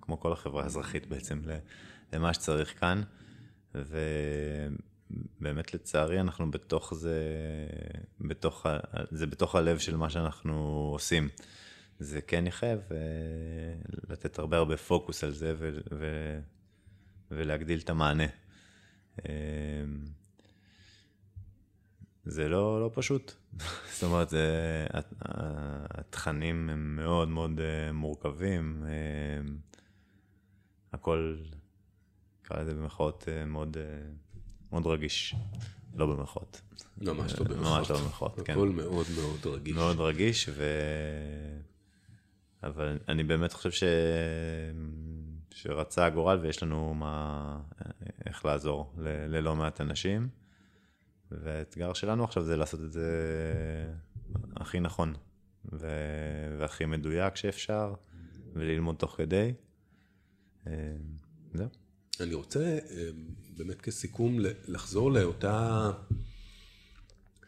כמו 0.00 0.20
כל 0.20 0.32
החברה 0.32 0.62
האזרחית 0.62 1.06
בעצם, 1.06 1.40
למה 2.12 2.34
שצריך 2.34 2.80
כאן. 2.80 3.02
באמת 5.40 5.74
לצערי 5.74 6.20
אנחנו 6.20 6.50
בתוך 6.50 6.94
זה, 6.94 7.20
בתוך, 8.20 8.66
זה 9.10 9.26
בתוך 9.26 9.54
הלב 9.54 9.78
של 9.78 9.96
מה 9.96 10.10
שאנחנו 10.10 10.54
עושים. 10.92 11.28
זה 11.98 12.20
כן 12.20 12.46
יחייב 12.46 12.80
אה, 12.90 12.96
לתת 14.10 14.38
הרבה 14.38 14.56
הרבה 14.56 14.76
פוקוס 14.76 15.24
על 15.24 15.32
זה 15.32 15.54
ו, 15.58 15.78
ו, 15.92 16.06
ולהגדיל 17.30 17.78
את 17.78 17.90
המענה. 17.90 18.26
אה, 19.28 19.32
זה 22.24 22.48
לא, 22.48 22.80
לא 22.80 22.90
פשוט. 22.94 23.32
זאת 23.94 24.02
אומרת, 24.02 24.28
זה, 24.28 24.46
הת- 24.90 25.12
התכנים 25.90 26.70
הם 26.70 26.96
מאוד 26.96 27.28
מאוד 27.28 27.60
אה, 27.60 27.92
מורכבים. 27.92 28.84
הכל, 30.92 31.36
נקרא 32.44 32.62
לזה 32.62 32.74
במרכאות, 32.74 33.24
אה, 33.28 33.44
מאוד, 33.44 33.76
מאוד 34.72 34.86
רגיש. 34.86 35.34
לא 35.94 36.06
במרכאות. 36.06 36.60
ממש 36.98 37.34
לא 37.34 37.44
אה, 37.44 37.48
במרכאות. 37.48 37.78
ממש 37.78 37.90
לא 37.90 38.00
במרכאות, 38.00 38.40
כן. 38.44 38.52
הכל 38.52 38.68
מאוד 38.68 39.06
מאוד 39.16 39.46
רגיש. 39.46 39.74
מאוד 39.74 40.00
רגיש, 40.00 40.48
ו... 40.52 40.64
אבל 42.62 42.98
אני 43.08 43.24
באמת 43.24 43.52
חושב 43.52 43.70
ש... 43.70 43.82
שרצה 45.50 46.06
הגורל 46.06 46.38
ויש 46.38 46.62
לנו 46.62 46.94
מה... 46.94 47.60
איך 48.26 48.44
לעזור 48.44 48.92
ל... 48.98 49.36
ללא 49.36 49.56
מעט 49.56 49.80
אנשים. 49.80 50.28
והאתגר 51.30 51.92
שלנו 51.92 52.24
עכשיו 52.24 52.42
זה 52.42 52.56
לעשות 52.56 52.80
את 52.80 52.92
זה 52.92 53.10
הכי 54.56 54.80
נכון 54.80 55.14
ו... 55.72 55.88
והכי 56.58 56.84
מדויק 56.84 57.36
שאפשר, 57.36 57.94
וללמוד 58.52 58.96
תוך 58.96 59.14
כדי. 59.16 59.52
אה, 60.66 60.72
זהו. 61.54 61.68
אני 62.20 62.34
רוצה 62.34 62.78
אה, 62.90 63.08
באמת 63.56 63.80
כסיכום 63.80 64.38
לחזור 64.68 65.12
לאותה 65.12 65.90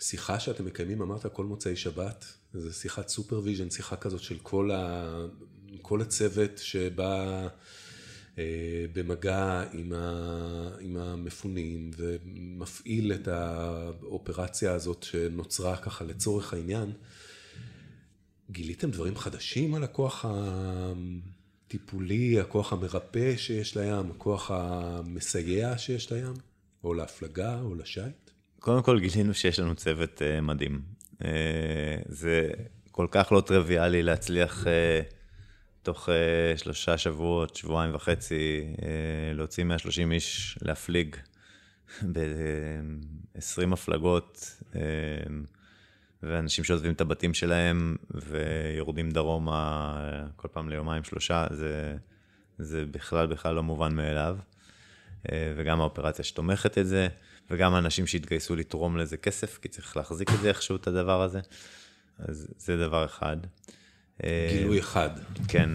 שיחה 0.01 0.40
שאתם 0.40 0.64
מקיימים, 0.64 1.03
אמרת 1.03 1.27
כל 1.27 1.44
מוצאי 1.44 1.77
שבת, 1.77 2.25
זו 2.55 2.73
שיחת 2.73 3.09
supervision, 3.09 3.71
שיחה 3.71 3.97
כזאת 3.97 4.23
של 4.23 4.38
כל, 4.42 4.71
ה... 4.71 5.12
כל 5.83 6.01
הצוות 6.01 6.59
שבא 6.59 7.49
אה, 8.38 8.85
במגע 8.92 9.62
עם, 9.73 9.92
ה... 9.92 10.71
עם 10.81 10.97
המפונים 10.97 11.90
ומפעיל 11.97 13.12
את 13.12 13.29
האופרציה 13.29 14.73
הזאת 14.73 15.03
שנוצרה 15.03 15.77
ככה 15.77 16.05
לצורך 16.05 16.53
העניין. 16.53 16.92
גיליתם 18.51 18.90
דברים 18.90 19.16
חדשים 19.16 19.75
על 19.75 19.85
הכוח 19.85 20.25
הטיפולי, 21.68 22.40
הכוח 22.40 22.72
המרפא 22.72 23.37
שיש 23.37 23.76
לים, 23.76 24.11
הכוח 24.11 24.50
המסייע 24.50 25.78
שיש 25.78 26.12
לים? 26.12 26.35
או 26.85 26.94
להפלגה, 26.94 27.61
או 27.61 27.74
לשייט? 27.74 28.31
קודם 28.59 28.83
כל 28.83 29.00
גילינו 29.00 29.35
שיש 29.35 29.61
לנו 29.61 29.74
צוות 29.74 30.22
uh, 30.22 30.40
מדהים. 30.40 30.83
Uh, 31.14 31.24
זה 32.09 32.50
כל 32.90 33.07
כך 33.11 33.33
לא 33.33 33.40
טריוויאלי 33.40 34.02
להצליח 34.02 34.64
uh, 34.64 34.68
תוך 35.83 36.09
uh, 36.09 36.59
שלושה 36.59 36.98
שבועות, 36.98 37.57
שבועיים 37.57 37.94
וחצי, 37.94 38.74
uh, 38.76 38.81
להוציא 39.35 39.64
130 39.64 40.12
איש 40.12 40.59
להפליג 40.62 41.16
ב-20 42.12 43.72
הפלגות, 43.72 44.57
uh, 44.72 44.76
ואנשים 46.22 46.64
שעוזבים 46.64 46.92
את 46.92 47.00
הבתים 47.00 47.35
שלהם 47.35 47.96
ויורדים 48.11 49.11
דרומה 49.11 49.96
כל 50.37 50.48
פעם 50.48 50.68
ליומיים 50.68 51.04
שלושה, 51.04 51.46
זה, 51.50 51.96
זה 52.59 52.85
בכלל 52.90 53.26
בכלל 53.26 53.54
לא 53.54 53.62
מובן 53.62 53.94
מאליו. 53.94 54.38
אה, 55.33 55.52
וגם 55.57 55.81
האופרציה 55.81 56.24
שתומכת 56.24 56.78
את 56.78 56.87
זה, 56.87 57.09
וגם 57.50 57.74
האנשים 57.74 58.07
שהתגייסו 58.07 58.57
לתרום 58.57 58.96
לזה 58.96 59.16
כסף, 59.16 59.59
כי 59.59 59.68
צריך 59.68 59.96
להחזיק 59.96 60.31
את 60.31 60.40
זה 60.40 60.48
איכשהו, 60.48 60.76
את 60.76 60.87
הדבר 60.87 61.22
הזה. 61.22 61.40
אז 62.18 62.48
זה 62.59 62.76
דבר 62.76 63.04
אחד. 63.04 63.37
אה, 64.24 64.48
גילוי 64.59 64.81
אחד. 64.81 65.11
כן. 65.48 65.70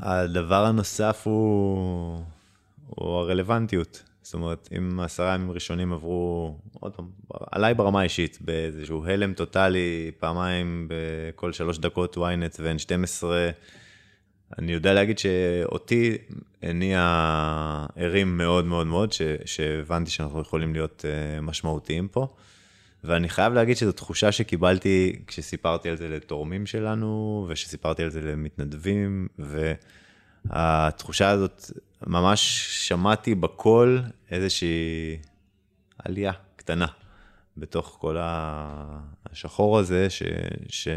הדבר 0.00 0.64
הנוסף 0.64 1.22
הוא, 1.24 2.22
הוא 2.86 3.14
הרלוונטיות. 3.14 4.02
זאת 4.24 4.34
אומרת, 4.34 4.68
אם 4.76 5.00
עשרה 5.00 5.34
ימים 5.34 5.50
ראשונים 5.50 5.92
עברו, 5.92 6.56
עוד 6.80 6.92
פעם, 6.92 7.06
עליי 7.50 7.74
ברמה 7.74 8.00
האישית, 8.00 8.38
באיזשהו 8.40 9.04
הלם 9.06 9.34
טוטאלי, 9.34 10.10
פעמיים 10.18 10.88
בכל 10.88 11.52
שלוש 11.52 11.78
דקות 11.78 12.16
ynet 12.16 12.56
ו-N12, 12.60 13.24
אני 14.58 14.72
יודע 14.72 14.94
להגיד 14.94 15.18
שאותי 15.18 16.18
הניע 16.62 17.00
ערים 17.96 18.38
מאוד 18.38 18.64
מאוד 18.64 18.86
מאוד, 18.86 19.12
ש, 19.12 19.22
שהבנתי 19.44 20.10
שאנחנו 20.10 20.40
יכולים 20.40 20.72
להיות 20.72 21.04
uh, 21.04 21.40
משמעותיים 21.40 22.08
פה. 22.08 22.26
ואני 23.04 23.28
חייב 23.28 23.52
להגיד 23.52 23.76
שזו 23.76 23.92
תחושה 23.92 24.32
שקיבלתי 24.32 25.22
כשסיפרתי 25.26 25.90
על 25.90 25.96
זה 25.96 26.08
לתורמים 26.08 26.66
שלנו, 26.66 27.46
ושסיפרתי 27.48 28.02
על 28.02 28.10
זה 28.10 28.20
למתנדבים, 28.20 29.28
והתחושה 30.48 31.30
הזאת, 31.30 31.70
ממש 32.06 32.68
שמעתי 32.88 33.34
בקול 33.34 34.02
איזושהי 34.30 35.18
עלייה 35.98 36.32
קטנה 36.56 36.86
בתוך 37.56 37.96
כל 38.00 38.16
השחור 38.20 39.78
הזה, 39.78 40.10
ש... 40.10 40.22
ש... 40.68 40.88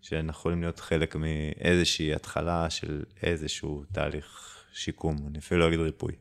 שאנחנו 0.00 0.40
יכולים 0.40 0.60
להיות 0.60 0.80
חלק 0.80 1.16
מאיזושהי 1.16 2.14
התחלה 2.14 2.70
של 2.70 3.04
איזשהו 3.22 3.84
תהליך 3.92 4.58
שיקום, 4.72 5.16
אני 5.26 5.38
אפילו 5.38 5.60
לא 5.60 5.68
אגיד 5.68 5.80
ריפוי, 5.80 6.12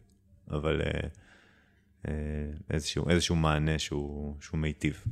אבל 0.52 0.82
אה, 0.82 1.08
אה, 2.08 2.14
איזשהו, 2.70 3.10
איזשהו 3.10 3.36
מענה 3.36 3.80
שהוא, 3.80 4.36
שהוא 4.42 4.60
מיטיב. 4.60 5.04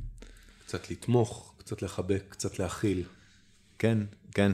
קצת 0.66 0.90
לתמוך, 0.90 1.54
קצת 1.58 1.82
לחבק, 1.82 2.22
קצת 2.28 2.58
להכיל. 2.58 3.02
כן, 3.78 3.98
כן, 4.34 4.52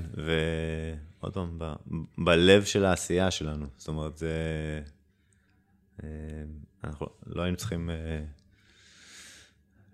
ועוד 1.26 1.34
פעם, 1.34 1.58
ב, 1.58 1.74
בלב 2.18 2.64
של 2.64 2.84
העשייה 2.84 3.30
שלנו, 3.30 3.66
זאת 3.76 3.88
אומרת, 3.88 4.16
זה... 4.16 4.32
אה, 6.02 6.08
אנחנו 6.84 7.06
לא 7.26 7.42
היינו 7.42 7.56
צריכים 7.56 7.90
אה, 7.90 8.24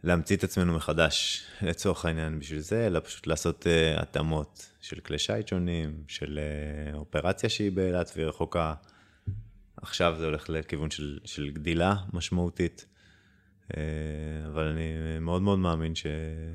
להמציא 0.04 0.36
את 0.36 0.44
עצמנו 0.44 0.74
מחדש 0.74 1.46
לצורך 1.62 2.04
העניין 2.04 2.38
בשביל 2.38 2.60
זה, 2.60 2.86
אלא 2.86 3.00
פשוט 3.00 3.26
לעשות 3.26 3.66
uh, 3.66 4.02
התאמות 4.02 4.72
של 4.80 5.00
כלי 5.00 5.18
שיט 5.18 5.48
שונים, 5.48 6.04
של 6.08 6.38
אופרציה 6.94 7.48
שהיא 7.48 7.72
באילת 7.72 8.12
והיא 8.16 8.26
רחוקה. 8.26 8.74
עכשיו 9.76 10.14
זה 10.18 10.24
הולך 10.24 10.50
לכיוון 10.50 10.90
של, 10.90 11.18
של 11.24 11.50
גדילה 11.50 11.94
משמעותית, 12.12 12.86
אבל 14.46 14.66
אני 14.66 15.18
מאוד 15.20 15.42
מאוד 15.42 15.58
מאמין 15.58 15.94
ש, 15.94 16.06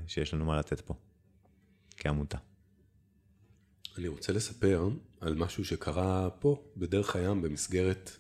שיש 0.07 0.33
לנו 0.33 0.45
מה 0.45 0.59
לתת 0.59 0.81
פה, 0.81 0.93
כעמותה. 1.97 2.37
אני 3.97 4.07
רוצה 4.07 4.33
לספר 4.33 4.89
על 5.19 5.36
משהו 5.36 5.65
שקרה 5.65 6.29
פה, 6.29 6.63
בדרך 6.77 7.15
הים, 7.15 7.41
במסגרת 7.41 8.12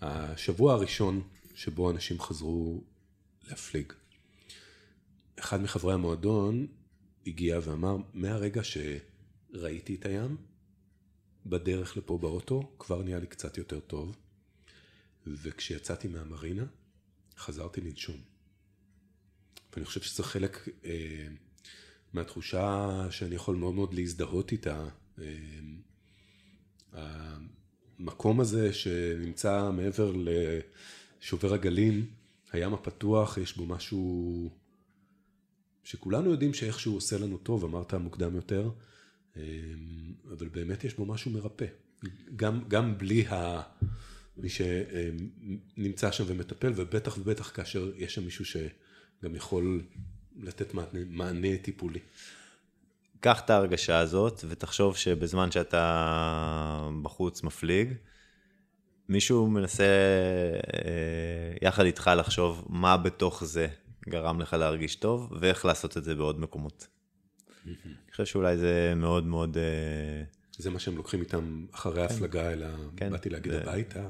השבוע 0.00 0.74
הראשון 0.74 1.22
שבו 1.54 1.90
אנשים 1.90 2.20
חזרו 2.20 2.84
להפליג. 3.48 3.92
אחד 5.38 5.60
מחברי 5.60 5.94
המועדון 5.94 6.66
הגיע 7.26 7.60
ואמר, 7.62 7.96
מהרגע 8.12 8.62
שראיתי 8.64 9.94
את 9.94 10.06
הים, 10.06 10.36
בדרך 11.46 11.96
לפה 11.96 12.18
באוטו, 12.18 12.72
כבר 12.78 13.02
נהיה 13.02 13.18
לי 13.18 13.26
קצת 13.26 13.58
יותר 13.58 13.80
טוב, 13.80 14.16
וכשיצאתי 15.26 16.08
מהמרינה, 16.08 16.64
חזרתי 17.38 17.80
לנשום. 17.80 18.16
ואני 19.72 19.84
חושב 19.84 20.00
שזה 20.00 20.22
חלק 20.22 20.68
אה, 20.84 21.26
מהתחושה 22.12 22.90
שאני 23.10 23.34
יכול 23.34 23.56
מאוד 23.56 23.74
מאוד 23.74 23.94
להזדהות 23.94 24.52
איתה. 24.52 24.88
אה, 25.20 25.26
המקום 26.92 28.40
הזה 28.40 28.72
שנמצא 28.72 29.70
מעבר 29.70 30.12
לשובר 30.16 31.54
הגלים, 31.54 32.06
הים 32.52 32.74
הפתוח, 32.74 33.38
יש 33.38 33.56
בו 33.56 33.66
משהו 33.66 34.50
שכולנו 35.84 36.30
יודעים 36.30 36.54
שאיכשהו 36.54 36.94
עושה 36.94 37.18
לנו 37.18 37.38
טוב, 37.38 37.64
אמרת 37.64 37.94
מוקדם 37.94 38.36
יותר, 38.36 38.70
אבל 40.32 40.48
באמת 40.48 40.84
יש 40.84 40.94
בו 40.94 41.06
משהו 41.06 41.30
מרפא. 41.30 41.66
גם, 42.36 42.64
גם 42.68 42.98
בלי 42.98 43.26
ה... 43.26 43.62
מי 44.36 44.48
שנמצא 44.48 46.10
שם 46.10 46.24
ומטפל, 46.26 46.72
ובטח 46.76 47.18
ובטח 47.18 47.50
כאשר 47.54 47.92
יש 47.96 48.14
שם 48.14 48.24
מישהו 48.24 48.44
שגם 48.44 49.34
יכול 49.34 49.82
לתת 50.36 50.74
מענה, 50.74 51.00
מענה 51.08 51.58
טיפולי. 51.62 52.00
קח 53.24 53.40
את 53.40 53.50
ההרגשה 53.50 53.98
הזאת 53.98 54.44
ותחשוב 54.48 54.96
שבזמן 54.96 55.50
שאתה 55.50 56.88
בחוץ 57.02 57.42
מפליג, 57.42 57.92
מישהו 59.08 59.46
מנסה 59.50 59.84
אה, 59.84 61.56
יחד 61.62 61.84
איתך 61.84 62.10
לחשוב 62.16 62.64
מה 62.68 62.96
בתוך 62.96 63.44
זה 63.44 63.66
גרם 64.08 64.40
לך 64.40 64.52
להרגיש 64.52 64.96
טוב, 64.96 65.32
ואיך 65.40 65.64
לעשות 65.64 65.96
את 65.96 66.04
זה 66.04 66.14
בעוד 66.14 66.40
מקומות. 66.40 66.86
אני 67.66 67.74
חושב 68.10 68.24
שאולי 68.24 68.56
זה 68.56 68.92
מאוד 68.96 69.26
מאוד... 69.26 69.56
זה 70.58 70.70
מה 70.70 70.78
שהם 70.78 70.96
לוקחים 70.96 71.20
איתם 71.20 71.66
אחרי 71.72 72.02
ההפלגה, 72.02 72.52
אלא 72.52 72.66
כן, 72.96 73.10
באתי 73.10 73.30
להגיד 73.30 73.52
זה- 73.52 73.62
הביתה. 73.62 74.08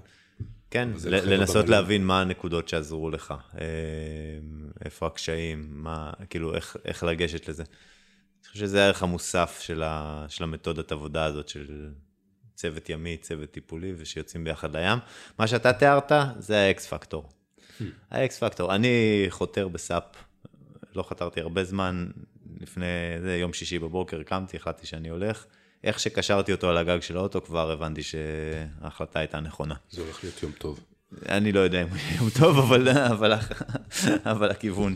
כן, 0.71 0.89
לנסות. 1.05 1.69
להבין 1.69 2.05
מה 2.07 2.21
הנקודות 2.21 2.69
שעזרו 2.69 3.11
לך, 3.11 3.35
אה, 3.61 3.67
איפה 4.85 5.07
הקשיים, 5.07 5.67
מה, 5.71 6.13
כאילו, 6.31 6.55
איך, 6.55 6.77
איך 6.85 7.05
לגשת 7.05 7.49
לזה. 7.49 7.65
אני 8.45 8.53
חושב 8.53 8.67
שזה 8.67 8.85
הערך 8.85 9.03
המוסף 9.03 9.59
של, 9.61 9.83
ה, 9.83 10.27
של 10.29 10.45
המתודת 10.45 10.93
עבודה 10.93 11.25
הזאת, 11.25 11.49
של 11.49 11.91
צוות 12.55 12.89
ימי, 12.89 13.17
צוות 13.17 13.51
טיפולי, 13.51 13.93
ושיוצאים 13.99 14.45
ביחד 14.45 14.77
לים. 14.77 14.99
מה 15.39 15.47
שאתה 15.47 15.73
תיארת, 15.73 16.13
זה 16.39 16.59
ה 16.59 16.73
X 16.73 16.87
factor. 16.87 17.29
ה 18.11 18.25
X 18.25 18.39
factor. 18.39 18.75
אני 18.75 19.27
חותר 19.29 19.69
בסאפ, 19.69 20.05
לא 20.95 21.03
חתרתי 21.03 21.41
הרבה 21.41 21.65
זמן, 21.65 22.07
לפני, 22.61 22.87
זה 23.23 23.37
יום 23.37 23.53
שישי 23.53 23.79
בבוקר 23.79 24.23
קמתי, 24.23 24.57
החלטתי 24.57 24.87
שאני 24.87 25.09
הולך. 25.09 25.45
איך 25.85 26.01
שקשרתי 26.01 26.53
אותו 26.53 26.71
על 26.71 26.77
הגג 26.77 27.01
של 27.01 27.17
האוטו, 27.17 27.41
כבר 27.45 27.71
הבנתי 27.71 28.03
שההחלטה 28.03 29.19
הייתה 29.19 29.41
נכונה. 29.41 29.75
זה 29.91 30.03
הולך 30.03 30.25
להיות 30.25 30.43
יום 30.43 30.53
טוב. 30.53 30.81
אני 31.29 31.53
לא 31.53 31.61
יודע 31.61 31.83
אם 31.83 31.89
הוא 31.89 31.99
יום 32.17 32.31
טוב, 32.41 32.59
אבל, 32.59 32.89
אבל, 32.89 33.33
אבל 34.33 34.51
הכיוון. 34.51 34.95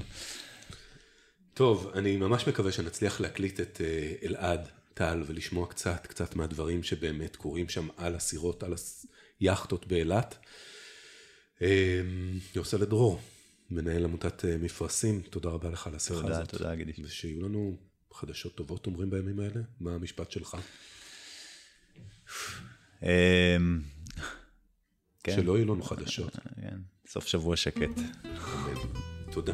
טוב, 1.59 1.91
אני 1.95 2.17
ממש 2.17 2.49
מקווה 2.49 2.73
שנצליח 2.73 3.21
להקליט 3.21 3.61
את 3.61 3.81
אה, 3.85 4.15
אלעד, 4.23 4.69
טל, 4.95 5.23
ולשמוע 5.27 5.67
קצת, 5.67 6.07
קצת 6.07 6.37
מהדברים 6.37 6.83
שבאמת 6.83 7.37
קורים 7.37 7.69
שם 7.69 7.89
על 7.97 8.15
הסירות, 8.15 8.63
על 8.63 8.75
היאכטות 9.41 9.87
באילת. 9.87 10.39
אה, 11.63 12.01
יוסי 12.55 12.79
לדרור, 12.79 13.21
מנהל 13.71 14.05
עמותת 14.05 14.45
אה, 14.45 14.57
מפרשים, 14.59 15.23
תודה 15.31 15.49
רבה 15.49 15.71
לך 15.71 15.87
על 15.87 15.95
השיחה 15.95 16.21
תודה, 16.21 16.39
הזאת. 16.39 16.51
תודה, 16.51 16.75
גידי. 16.75 16.93
ושיהיו 17.05 17.49
לנו 17.49 17.77
חדשות 18.13 18.55
טובות, 18.55 18.87
אומרים 18.87 19.11
בימים 19.11 19.41
האלה. 19.41 19.61
מה 19.81 19.95
המשפט 19.95 20.31
שלך? 20.31 20.57
אמ, 23.03 23.09
כן. 25.25 25.37
שלא 25.37 25.59
יהיו 25.59 25.65
לנו 25.65 25.83
חדשות. 25.83 26.37
כן, 26.37 26.79
סוף 27.07 27.27
שבוע 27.27 27.57
שקט. 27.57 28.01
תודה. 29.33 29.53